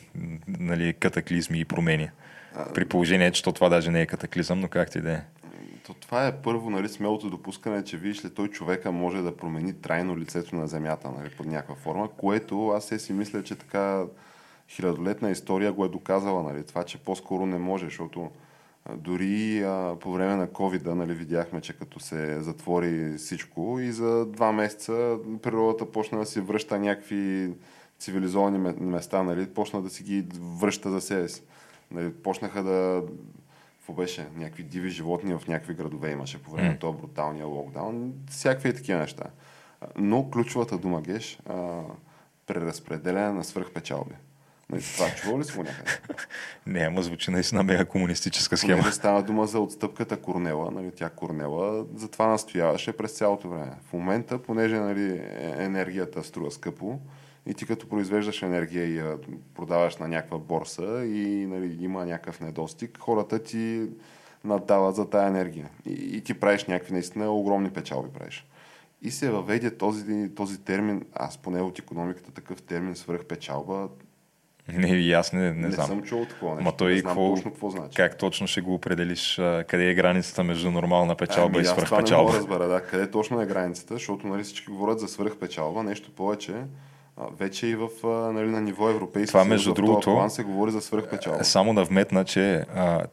[0.49, 2.11] нали, катаклизми и промени.
[2.75, 5.21] При положение, че то това даже не е катаклизъм, но както и да е.
[5.87, 9.73] То това е първо нали, смелото допускане, че виж ли той човека може да промени
[9.73, 14.05] трайно лицето на Земята нали, под някаква форма, което аз се си мисля, че така
[14.69, 16.43] хилядолетна история го е доказала.
[16.43, 18.31] Нали, това, че по-скоро не може, защото
[18.95, 24.27] дори а, по време на covid нали, видяхме, че като се затвори всичко и за
[24.27, 27.55] два месеца природата почна да си връща някакви
[27.99, 30.27] цивилизовани места, нали, почна да си ги
[30.61, 31.43] връща за себе си.
[31.91, 33.03] Нали, почнаха да
[33.87, 38.13] какво беше, някакви диви животни в някакви градове имаше по време на този бруталния локдаун,
[38.31, 39.25] всякакви такива неща.
[39.97, 41.83] Но ключовата дума, Геш, а,
[42.47, 44.15] преразпределяне на свръхпечалби.
[44.71, 45.91] Нали, това чува ли си го някъде?
[46.67, 48.79] Не, ама звучи наистина мега комунистическа схема.
[48.79, 53.73] Понеже става дума за отстъпката Корнела, нали, тя Корнела, затова настояваше през цялото време.
[53.89, 57.01] В момента, понеже нали, е, енергията струва скъпо,
[57.47, 59.19] и ти като произвеждаш енергия и я
[59.55, 63.89] продаваш на някаква борса и нали, има някакъв недостиг, хората ти
[64.45, 65.69] надават за тая енергия.
[65.87, 68.47] И, и ти правиш някакви наистина огромни печалби правиш.
[69.03, 73.89] И се въведе този, този термин, аз поне от економиката такъв термин свръхпечалба,
[74.73, 75.87] не, и аз не, не, не знам.
[75.87, 76.65] съм чул такова нещо.
[76.65, 77.97] Ма той не знам какво, точно какво значи.
[77.97, 79.41] Как точно ще го определиш?
[79.67, 82.23] Къде е границата между нормална печалба ами, и аз това не свръхпечалба?
[82.23, 82.81] мога да разбера, да.
[82.81, 86.53] Къде точно е границата, защото нали, всички говорят за свръхпечалба, нещо повече.
[87.17, 90.71] а, Вече и в, а, нали, на ниво европейски Това, между другото, план се говори
[90.71, 91.45] за свръхпечалба.
[91.45, 93.05] Само да вметна, че а,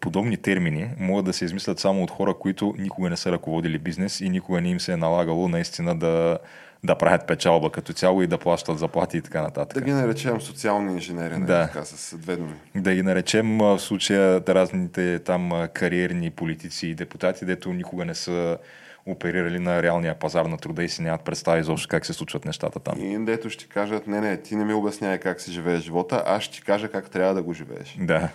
[0.00, 4.20] подобни термини могат да се измислят само от хора, които никога не са ръководили бизнес
[4.20, 6.38] и никога не им се е налагало наистина да,
[6.84, 9.78] да правят печалба като цяло и да плащат заплати и така нататък.
[9.78, 11.66] Да ги наречем социални инженери, нали, Да.
[11.66, 12.54] така, с две думи.
[12.74, 18.58] да ги наречем в случая разните там кариерни политици и депутати, дето никога не са
[19.06, 22.78] оперирали на реалния пазар на труда и си нямат представа изобщо как се случват нещата
[22.80, 22.94] там.
[22.98, 26.42] И дето ще кажат, не, не, ти не ми обяснявай как си живееш живота, аз
[26.42, 27.96] ще ти кажа как трябва да го живееш.
[28.00, 28.28] Да.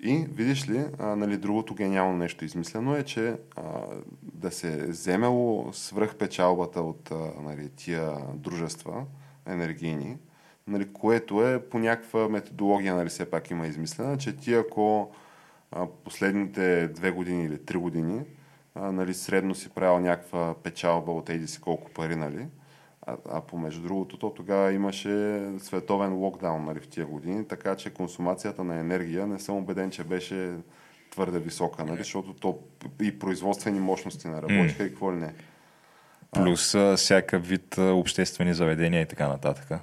[0.00, 3.62] И видиш ли, а, нали, другото гениално нещо измислено е, че а,
[4.22, 9.04] да се вземело свръхпечалбата от а, нали, тия дружества
[9.46, 10.16] енергийни,
[10.66, 15.10] нали, което е по някаква методология, нали, все пак има измислена, че ти ако
[15.70, 18.22] а, последните две години или три години
[18.74, 22.46] а, нали, средно си правил някаква печалба от еди си колко пари, нали,
[23.08, 27.90] а, а помежду другото, то тогава имаше световен локдаун нали, в тия години, така че
[27.90, 30.54] консумацията на енергия не съм убеден, че беше
[31.10, 32.58] твърде висока, нали, защото то
[33.02, 35.34] и производствени мощности не работиха и какво ли не.
[36.32, 39.80] Плюс а, всякакъв вид а, обществени заведения и така нататък.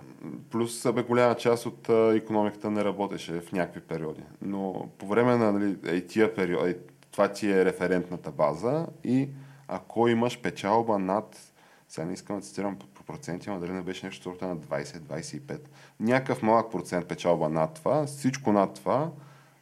[0.51, 4.21] Плюс бе голяма част от а, економиката не работеше в някакви периоди.
[4.41, 6.77] Но по време на нали, е, тия периоди, е,
[7.11, 9.29] това ти е референтната база и
[9.67, 11.53] ако имаш печалба над,
[11.89, 15.59] сега не искам да цитирам по проценти, но дали не беше нещо сорта на 20-25,
[15.99, 19.11] някакъв малък процент печалба над това, всичко над това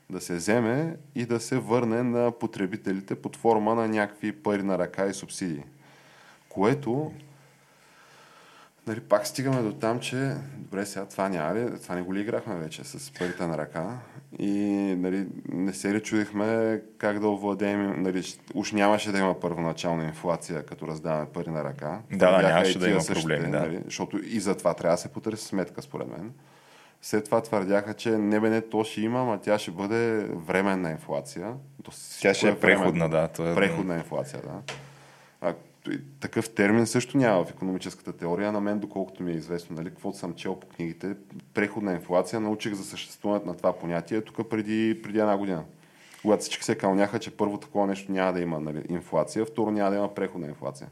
[0.10, 4.78] да се вземе и да се върне на потребителите под форма на някакви пари на
[4.78, 5.64] ръка и субсидии.
[6.50, 7.12] Което
[8.88, 12.22] Нали, пак стигаме до там, че добре, сега това няма ли, това не го ли
[12.22, 13.98] играхме вече с парите на ръка
[14.40, 14.60] и
[14.98, 18.24] нали, не се ли чудихме как да овладеем, нали,
[18.54, 22.00] уж нямаше да има първоначална инфлация, като раздаваме пари на ръка.
[22.12, 23.60] Да, да, нямаше да има същите, проблеми, да.
[23.60, 26.34] Нали, защото и за това трябва да се потърси сметка, според мен.
[27.02, 30.92] След това твърдяха, че не бе не, то ще има, ама тя ще бъде временна
[30.92, 31.54] инфлация.
[31.84, 33.28] То Тя ще е преходна, да.
[33.28, 34.74] То е, Преходна инфлация, да.
[35.42, 35.54] А,
[36.20, 38.52] такъв термин също няма в економическата теория.
[38.52, 41.16] На мен, доколкото ми е известно, нали, каквото съм чел по книгите,
[41.54, 45.64] преходна инфлация, научих за съществуването на това понятие тук преди, преди една година.
[46.22, 49.90] Когато всички се кълняха, че първо такова нещо няма да има нали, инфлация, второ няма
[49.90, 50.88] да има преходна инфлация.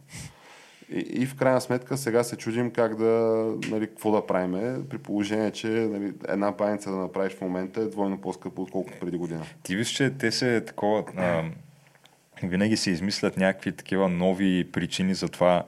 [0.89, 4.97] И, и в крайна сметка сега се чудим как да, нали, какво да правим, при
[4.97, 9.45] положение, че нали, една баница да направиш в момента е двойно по-скъпо, отколкото преди година.
[9.63, 11.03] Ти виж, че те се такова...
[11.17, 11.43] А,
[12.43, 15.63] винаги се измислят някакви такива нови причини за това.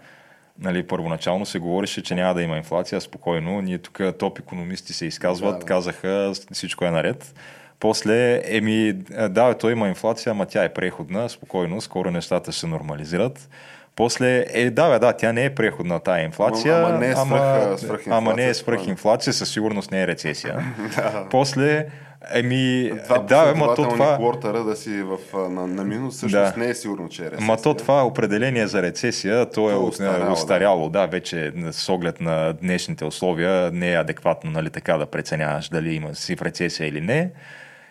[0.59, 3.61] Нали, първоначално се говореше, че няма да има инфлация, спокойно.
[3.61, 5.65] Ние тук топ економисти се изказват, Да, да.
[5.65, 7.33] казаха всичко е наред.
[7.79, 8.93] После, еми,
[9.29, 13.49] да, бе, той има инфлация, ама тя е преходна, спокойно, скоро нещата ще се нормализират.
[13.95, 17.15] После, е, да, бе, да, тя не е преходна тая инфлация, Ама- ама не е
[17.15, 18.79] свръх- свръхинфлация, ама не е спокойно.
[18.79, 20.59] свръхинфлация, със сигурност не е рецесия.
[21.31, 21.85] После,
[22.33, 24.15] еми, Два да, ма то това...
[24.15, 25.17] квартара да си в,
[25.49, 26.59] на, на минус, всъщност Да.
[26.59, 27.47] не е сигурно, че е рецесия.
[27.47, 30.31] Ма то това определение за рецесия, то е То е устаряло, устаряло, да.
[30.31, 31.05] устаряло да.
[31.05, 36.15] вече с оглед на днешните условия не е адекватно нали, така да преценяваш дали има
[36.15, 37.31] си в рецесия или не.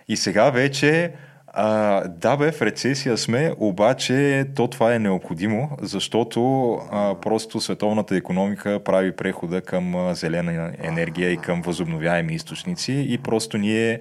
[0.09, 1.13] И сега вече
[1.53, 8.17] а, да бе, в рецесия сме, обаче то това е необходимо, защото а, просто световната
[8.17, 14.01] економика прави прехода към а, зелена енергия и към възобновяеми източници и просто ние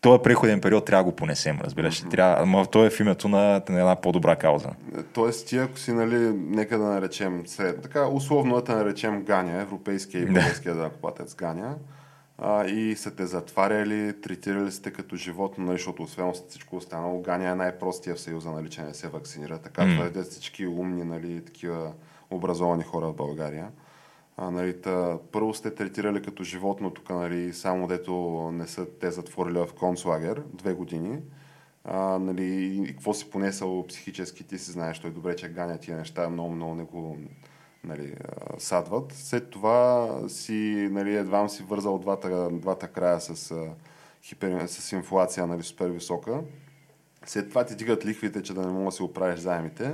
[0.00, 2.02] този преходен период трябва да го понесем, разбираш.
[2.02, 2.10] Mm-hmm.
[2.10, 4.68] Трябва, ама то е в името на, на една по-добра кауза.
[5.12, 10.22] Тоест, ти ако си, нали, нека да наречем сред, така, условно да наречем Ганя, европейския
[10.22, 10.32] и Да.
[10.32, 11.74] българския данъкоплатец Ганя,
[12.46, 17.50] а, и са те затваряли, третирали сте като животно, нали, защото освен всичко останало, Ганя
[17.50, 19.58] е най-простия в съюза, нали, че не се вакцинира.
[19.58, 19.94] Така М.
[19.94, 21.92] твърдят всички умни, нали, такива
[22.30, 23.68] образовани хора в България.
[24.36, 28.12] А, нали, та, първо сте третирали като животно тук, нали, само дето
[28.52, 31.18] не са те затворили в концлагер две години.
[31.84, 35.96] А, нали, и какво си понесъл психически, ти си знаеш, той добре, че ганя тия
[35.96, 37.18] неща, много, много не го
[37.84, 38.14] нали,
[38.58, 39.12] садват.
[39.12, 43.54] След това си, нали, едва си вързал двата, двата края с,
[44.22, 46.40] хипер, с инфлация нали, супер висока.
[47.26, 49.92] След това ти дигат лихвите, че да не мога да си оправиш заемите.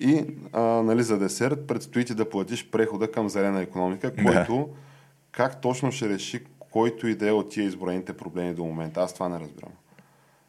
[0.00, 4.22] И а, нали, за десерт предстои ти да платиш прехода към зелена економика, Да.
[4.24, 4.68] който
[5.32, 6.44] как точно ще реши
[6.74, 9.00] който и да е от тия изброените проблеми до момента.
[9.00, 9.72] Аз това не разбирам.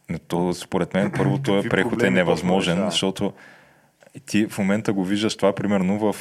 [0.09, 3.31] Но то, според мен, първо, този Какви преход е невъзможен, точно решава?
[4.19, 6.15] Ти в момента го виждаш това, примерно в,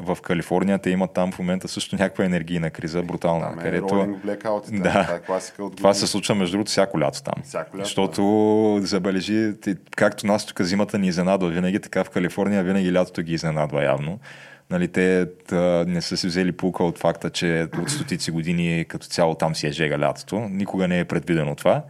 [0.00, 3.84] в Калифорния, те имат там в момента също някаква енергийна криза, брутална, Там е където...
[3.86, 5.02] rolling blackouts, Да.
[5.02, 7.42] това е класика от Това се случва между другото всяко лято там.
[7.44, 8.22] Всяко лято, Защото
[8.82, 13.32] забележи, ти- както нас тук зимата ни изненадва винаги, така в Калифорния винаги лятото ги
[13.32, 14.18] изненадва явно.
[14.70, 19.06] Нали, те та, не са си взели пулка от факта, че от стотици години като
[19.06, 20.40] цяло там си е жега лятото.
[20.40, 21.82] Никога не е предвидено това.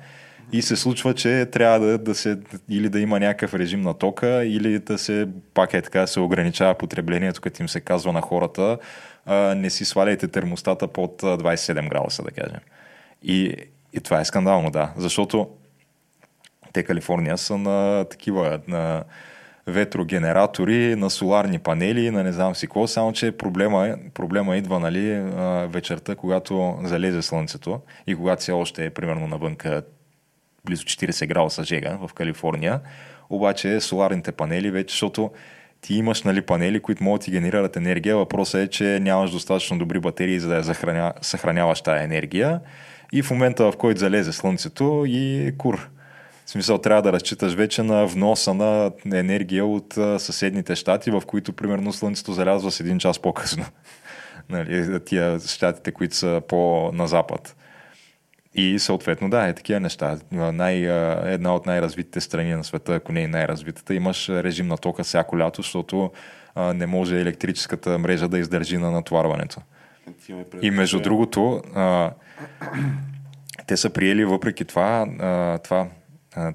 [0.53, 2.39] И се случва, че трябва да, да се
[2.69, 6.75] или да има някакъв режим на тока, или да се, пак е така, се ограничава
[6.75, 8.79] потреблението, като им се казва на хората,
[9.27, 12.61] а, не си сваляйте термостата под а, 27 градуса, да кажем.
[13.23, 13.55] И,
[13.93, 14.93] и това е скандално, да.
[14.97, 15.49] Защото
[16.73, 19.05] те Калифорния са на такива, на
[19.67, 25.21] ветрогенератори, на соларни панели, на не знам си какво, само че проблема, проблема идва нали,
[25.69, 29.83] вечерта, когато залезе слънцето и когато все още е примерно навънка
[30.69, 32.81] близо 40 градуса жега в Калифорния,
[33.31, 35.31] обаче соларните панели вече, защото
[35.81, 38.17] ти имаш нали, панели, които могат да ти генерират енергия.
[38.17, 42.61] Въпросът е, че нямаш достатъчно добри батерии, за да я захраня, съхраняваш тази енергия.
[43.13, 45.89] И в момента, в който залезе слънцето и кур.
[46.47, 51.53] В смисъл, трябва да разчиташ вече на вноса на енергия от съседните щати, в които,
[51.53, 53.65] примерно, слънцето залязва с един час по-късно.
[54.49, 57.57] нали, тия щатите, които са по-на запад.
[58.59, 60.19] И съответно, да, е такива неща.
[60.33, 60.77] Най,
[61.33, 65.39] една от най-развитите страни на света, ако не и най-развитата, имаш режим на тока всяко
[65.39, 66.11] лято, защото
[66.55, 69.61] а, не може електрическата мрежа да издържи на натоварването.
[70.63, 72.11] И между другото, а,
[73.67, 75.87] те са приели въпреки това, а, това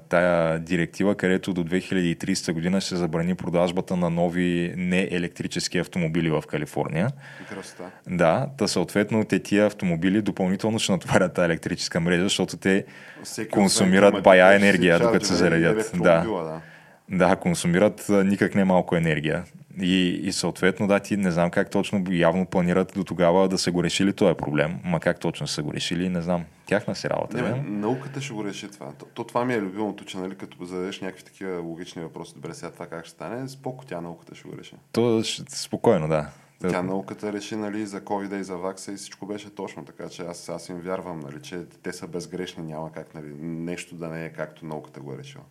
[0.08, 6.42] тая директива, където до 2030 година ще се забрани продажбата на нови неелектрически автомобили в
[6.48, 7.10] Калифорния.
[7.48, 7.90] Красота.
[8.08, 12.84] Да, та съответно те тия автомобили допълнително ще натварят тази електрическа мрежа, защото те
[13.22, 15.90] Всеки консумират бая енергия, докато се и заредят.
[15.94, 16.20] Да.
[16.20, 16.60] да.
[17.08, 19.44] Да, консумират никак не малко енергия.
[19.80, 23.72] И, и съответно, да, ти не знам как точно явно планират до тогава да са
[23.72, 24.78] го решили този проблем.
[24.84, 26.44] Ма как точно са го решили, не знам.
[26.66, 27.36] Тяхна си работа.
[27.36, 28.92] Не, бе, науката ще го реши това.
[28.92, 32.54] То, то това ми е любимото, че нали, като зададеш някакви такива логични въпроси, добре
[32.54, 34.76] сега това как ще стане, споко тя науката ще го реши.
[34.92, 36.30] То спокойно, да.
[36.70, 40.22] Тя науката реши нали, за covid и за вакса и всичко беше точно така, че
[40.22, 44.24] аз, аз им вярвам, нали, че те са безгрешни, няма как нали, нещо да не
[44.24, 45.44] е както науката го е решила.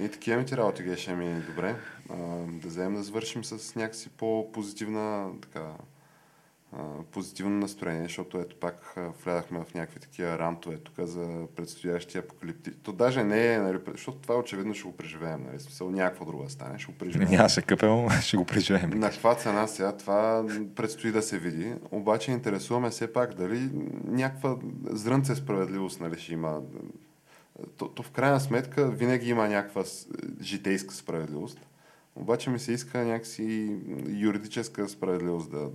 [0.00, 1.76] И такива ми ти работи, Геше ми добре.
[2.10, 2.16] А,
[2.46, 5.72] да вземем да завършим с някакси по-позитивна така,
[6.72, 6.82] а,
[7.12, 12.70] позитивно настроение, защото ето пак влязахме в някакви такива рантове тук за предстоящия апокалипти.
[12.70, 16.50] То даже не е, нали, защото това очевидно ще го преживеем, нали, смисъл някаква друга
[16.50, 17.30] стане, ще го преживеем.
[17.30, 18.90] Няма се къпем, ще го преживеем.
[18.90, 21.74] На каква цена сега, това предстои да се види.
[21.90, 23.70] Обаче интересуваме все пак дали
[24.04, 26.60] някаква зрънце справедливост нали, ще има.
[27.76, 29.82] То, то в крайна сметка винаги има някаква
[30.40, 31.60] житейска справедливост.
[32.16, 33.76] Обаче ми се иска някакси
[34.08, 35.70] юридическа справедливост да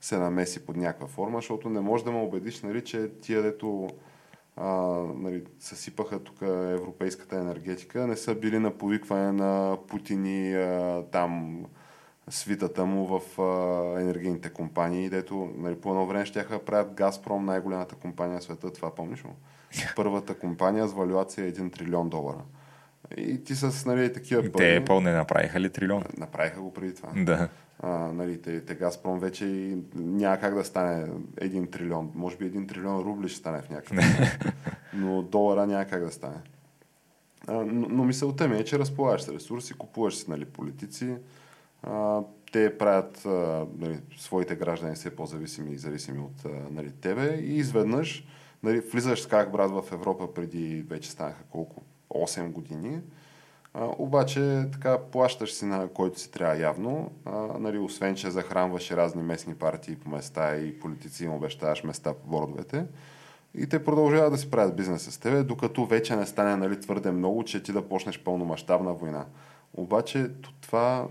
[0.00, 3.88] се намеси под някаква форма, защото не можеш да ме убедиш, нали, че тия дето
[4.56, 4.68] а,
[5.16, 11.64] нали, съсипаха тук европейската енергетика, не са били на повикване на Путин и а, там
[12.28, 17.94] свитата му в а, енергийните компании, дето нали, по едно време ще правят Газпром, най-голямата
[17.94, 19.28] компания в света, това помниш ли?
[19.96, 22.42] Първата компания с валюация 1 трилион долара.
[23.16, 24.50] И ти с нали, такива пари...
[24.52, 26.04] Те Apple не направиха ли трилион?
[26.18, 27.08] Направиха го преди това.
[27.16, 27.48] Да.
[27.78, 31.06] А, нали, те, те Газпром вече и няма как да стане
[31.40, 32.10] един трилион.
[32.14, 33.98] Може би един трилион рубли ще стане в някакъв
[34.94, 36.36] Но долара няма как да стане.
[37.46, 41.16] А, но, но мисълта ми е, че разполагаш с ресурси, купуваш си нали, политици,
[41.82, 42.20] а,
[42.52, 47.56] те правят а, нали, своите граждани все по-зависими и зависими от а, нали, тебе и
[47.56, 48.26] изведнъж
[48.62, 53.00] нали, влизаш как брат в Европа преди вече станаха колко 8 години.
[53.74, 58.90] А, обаче така плащаш си на който си трябва явно, а, нали, освен че захранваш
[58.90, 62.86] разни местни партии по места и политици им обещаваш места по бордовете.
[63.54, 67.10] И те продължават да си правят бизнес с тебе, докато вече не стане нали, твърде
[67.10, 69.26] много, че ти да почнеш пълномащабна война.
[69.74, 71.06] Обаче това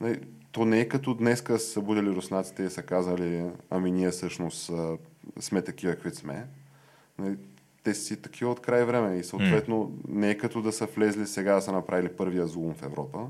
[0.00, 0.20] нали,
[0.52, 4.70] то не е като днеска са събудили руснаците и са казали, ами ние всъщност
[5.40, 6.46] сме такива, каквито сме.
[7.18, 7.36] Нали,
[7.86, 11.54] те си такива от край време и съответно не е като да са влезли сега
[11.54, 13.26] да са направили първия злум в Европа.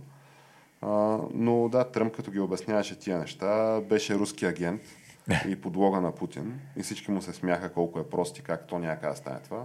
[0.83, 4.83] А, но да, Тръмп като ги обясняваше тия неща, беше руски агент
[5.49, 9.11] и подлога на Путин и всички му се смяха колко е прости, как то някак
[9.11, 9.65] да стане това.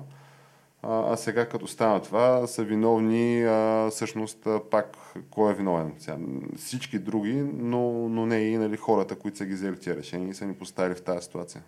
[0.84, 4.98] А, а сега като стана това, са виновни а, всъщност пак
[5.30, 5.94] кой е виновен?
[6.00, 6.18] Сега,
[6.58, 10.34] всички други, но, но не и нали, хората, които са ги взели тия решения и
[10.34, 11.64] са ни поставили в тази ситуация.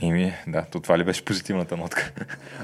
[0.00, 2.12] Ими, да, то това ли беше позитивната нотка?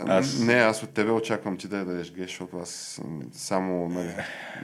[0.06, 0.38] Аз...
[0.38, 3.00] Не, аз от тебе очаквам ти да я дадеш геш, защото аз
[3.32, 4.14] само нали,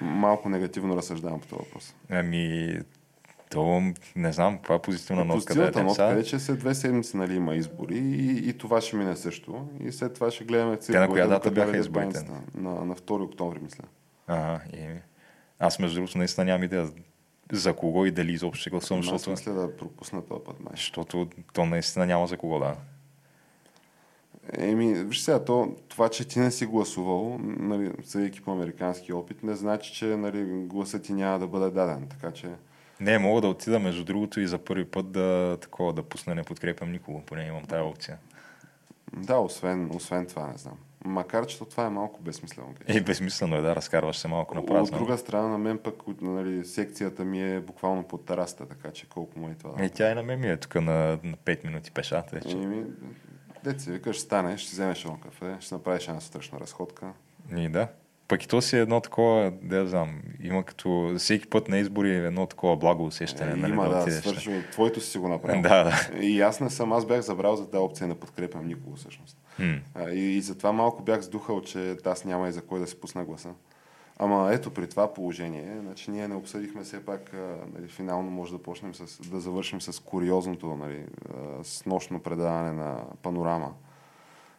[0.03, 1.95] малко негативно разсъждавам по този въпрос.
[2.11, 2.79] Ами,
[3.51, 3.83] то
[4.17, 5.47] не знам, това е позитивна нотка.
[5.47, 8.97] Позитивната да нотка е, че след две седмици нали, има избори и, и това ще
[8.97, 9.69] мине също.
[9.85, 10.93] И след това ще гледаме цифри.
[10.93, 12.21] Те на коя дата бяха изборите?
[12.55, 13.85] На, на 2 октомври, мисля.
[14.27, 14.87] Ага, и...
[15.59, 16.89] Аз между другото наистина нямам идея
[17.53, 19.01] за кого и дали изобщо ще гласувам.
[19.01, 19.31] Аз защото...
[19.31, 20.73] мисля да пропусна този път, май.
[20.77, 22.77] Защото то наистина няма за кого, да.
[24.59, 29.43] Еми, виж сега, то, това, че ти не си гласувал, нали, съдейки по американски опит,
[29.43, 32.07] не значи, че нали, гласът ти няма да бъде даден.
[32.09, 32.49] Така че...
[33.01, 36.43] Не, мога да отида, между другото, и за първи път да, такова, да пусна не
[36.43, 38.19] подкрепям никого, поне имам тази опция.
[39.17, 40.77] Да, освен, освен това, не знам.
[41.05, 42.75] Макар, че това е малко безсмислено.
[42.87, 44.97] Е, безсмислено е, да, разкарваш се малко на празно.
[44.97, 49.09] От друга страна, на мен пък нали, секцията ми е буквално под тераста, така че
[49.09, 49.85] колко му е това.
[49.85, 52.41] Е, тя и на мен ми е тук на, на 5 минути пешата.
[52.41, 52.57] Че...
[52.57, 52.85] Еми,
[53.65, 57.13] деца, викаш, станеш, ще вземеш едно кафе, ще направиш една сутрешна разходка.
[57.57, 57.89] И да.
[58.29, 62.17] Пък и то си е едно такова, да знам, има като всеки път на избори
[62.17, 63.53] едно такова благо усещане.
[63.53, 65.63] Е, нали, има, да, да свърши, твоето си го направил.
[65.63, 66.19] да, да.
[66.21, 69.37] И аз не съм, аз бях забрал за тази опция, не подкрепям никого всъщност.
[69.95, 73.01] А, и, и затова малко бях сдухал, че аз няма и за кой да се
[73.01, 73.51] пусна гласа.
[74.19, 77.33] Ама ето при това положение, значи ние не обсъдихме все пак,
[77.75, 81.05] нали, финално може да почнем с, да завършим с куриозното, нали,
[81.63, 83.73] с нощно предаване на панорама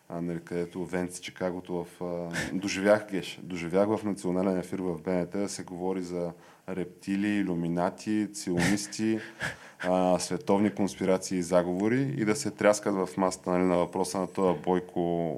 [0.10, 2.03] а, нали, където Венци Чикагото в...
[2.03, 3.39] А, доживях геш.
[3.43, 6.32] Доживях в национален ефир в БНТ да се говори за
[6.70, 9.20] рептили, иллюминати, ционисти,
[9.84, 14.28] а, световни конспирации и заговори и да се тряскат в масата нали, на въпроса на
[14.28, 15.34] това Бойко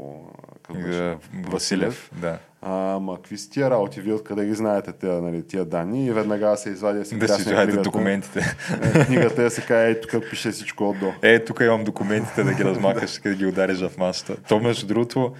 [0.69, 1.29] Василев.
[1.33, 2.11] Василев.
[2.21, 2.39] Да.
[2.61, 6.11] А, ма какви си тия работи, вие откъде ги знаете тия, нали, тия данни и
[6.11, 8.57] веднага се извади да се Да си извадите документите.
[8.95, 11.11] Е, книгата да се каже, е, тук пише всичко отдолу.
[11.21, 14.35] Е, тук имам документите да ги размахаш, да ги удариш в масата.
[14.47, 15.33] То между другото,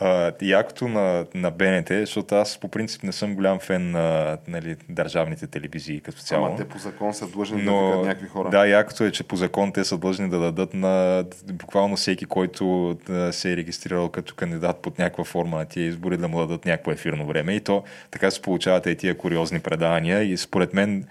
[0.00, 4.76] Uh, якото на, на БНТ, защото аз по принцип не съм голям фен на нали,
[4.88, 6.46] държавните телевизии като цяло.
[6.46, 8.50] Ама те по закон са длъжни Но, да дадат някакви хора.
[8.50, 12.96] Да, якото е, че по закон те са длъжни да дадат на буквално всеки, който
[13.06, 16.66] да се е регистрирал като кандидат под някаква форма на тия избори, да му дадат
[16.66, 17.54] някакво ефирно време.
[17.54, 21.04] И то така се получават и тия куриозни предавания и според мен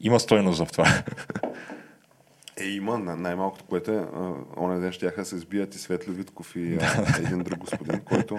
[0.00, 0.86] има стойност в това.
[2.60, 4.06] Е, има най-малкото, което е,
[4.56, 8.38] оня ден ще се сбият и Светли Витков и а, един друг господин, който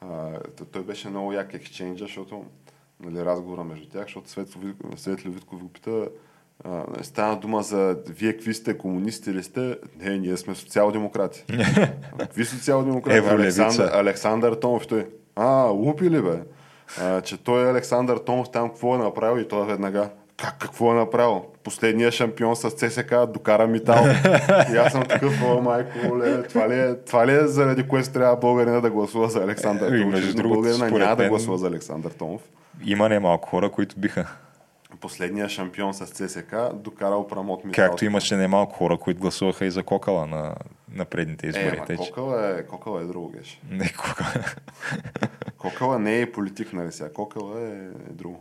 [0.00, 0.40] а,
[0.72, 2.44] той беше много як ексченджа, защото
[3.00, 4.30] нали, разговора между тях, защото
[4.96, 6.08] Светли Витков го пита
[6.64, 9.78] а, стана дума за вие какви сте, комунисти ли сте?
[9.96, 11.44] Не, ние сме социал-демократи.
[12.18, 13.28] какви социал-демократи?
[13.28, 15.06] Александър, Александър Томов той.
[15.36, 16.42] А, лупи ли бе?
[17.00, 20.96] А, че той Александър Томов там какво е направил и той веднага как, какво е
[20.96, 21.44] направил?
[21.64, 24.04] Последния шампион с ЦСК докара Митал.
[24.72, 28.12] и аз съм такъв, о, майко, ле, това, ли е, това ли е заради което
[28.12, 30.12] трябва българина да гласува за Александър Томов?
[30.12, 32.42] Между другото, българина няма да гласува за Александър Томов.
[32.84, 34.26] Има немалко хора, които биха.
[35.00, 37.86] Последния шампион с ЦСК докарал Прамот Митал.
[37.86, 40.54] Както имаше немалко хора, които гласуваха и за Кокала на
[40.94, 41.66] на предните избори.
[41.66, 43.60] Е, тъй че- кокъла е, кокъла е друго, геш.
[43.70, 44.44] Не, кога.
[45.58, 47.12] Кокъла не е политик, нали сега.
[47.12, 47.72] Кокъла е,
[48.10, 48.40] е друго.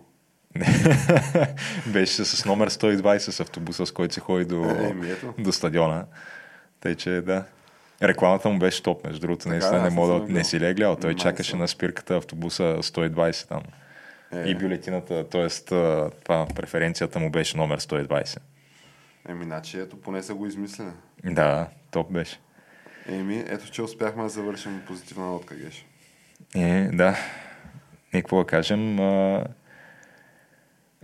[1.88, 6.05] Беше с номер 120 с автобуса, с който се ходи до, Е, до стадиона.
[6.80, 7.43] Тъй, че да.
[8.03, 9.49] Рекламата му беше топ, между другото.
[9.49, 10.34] Наистина не мога да...
[10.34, 10.95] Не си ли е гледал?
[10.95, 13.62] Той Май чакаше на спирката автобуса 120 там.
[14.34, 15.47] Е, И бюлетината, т.е.
[16.24, 18.38] това, преференцията му беше номер 120.
[19.30, 20.88] Еми, значи, ето, поне са го измислили.
[21.26, 22.39] Да, топ беше.
[23.10, 25.86] Еми, ето, че успяхме да завършим позитивна нотка, геш.
[26.55, 27.18] Е, да.
[28.14, 28.99] И какво да кажем?
[28.99, 29.43] А,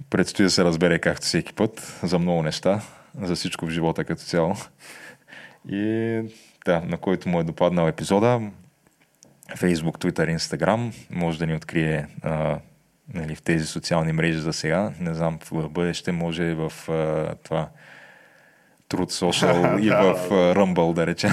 [0.10, 2.82] предстои да се разбере както всеки път за много неща,
[3.22, 4.56] за всичко в живота като цяло.
[5.70, 6.22] И
[6.66, 8.42] да, на който му е допаднал епизода,
[9.56, 12.60] Facebook, Twitter, Instagram, може да ни открие а,
[13.14, 14.92] нали, в тези социални мрежи за сега.
[15.00, 17.70] Не знам, в бъдеще може в а, това
[18.94, 21.32] Truth Social и Да, в Rumble, да речем.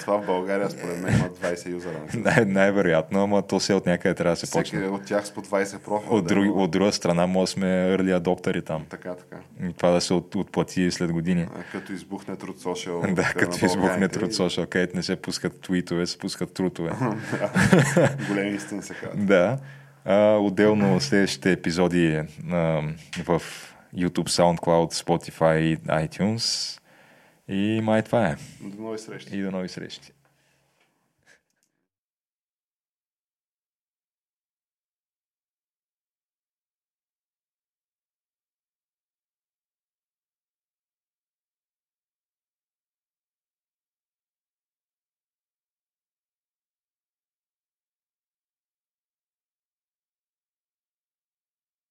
[0.00, 1.98] Това в България, според мен, има 20 юзера.
[2.14, 4.86] Най- най-вероятно, ама то се от някъде трябва да се Всеки почне.
[4.86, 6.16] от тях с по 20 профила.
[6.16, 6.54] От, да друг, има.
[6.54, 8.84] от друга страна, може да сме early adoptери там.
[8.88, 9.36] Така, така.
[9.62, 11.46] И това да се от, отплати след години.
[11.54, 13.14] А, Като избухне труд social.
[13.14, 16.90] да, като избухне труд social, където не се пускат твитове, се пускат трутове.
[18.28, 19.26] Големи истини се казват.
[19.26, 19.58] да.
[20.04, 22.22] А, отделно следващите епизоди
[22.52, 22.80] а,
[23.24, 23.42] в
[23.96, 26.78] YouTube, SoundCloud, Spotify iTunes.
[27.48, 28.36] И май това е.
[28.60, 29.36] До нови срещи.
[29.36, 30.12] И до нови срещи.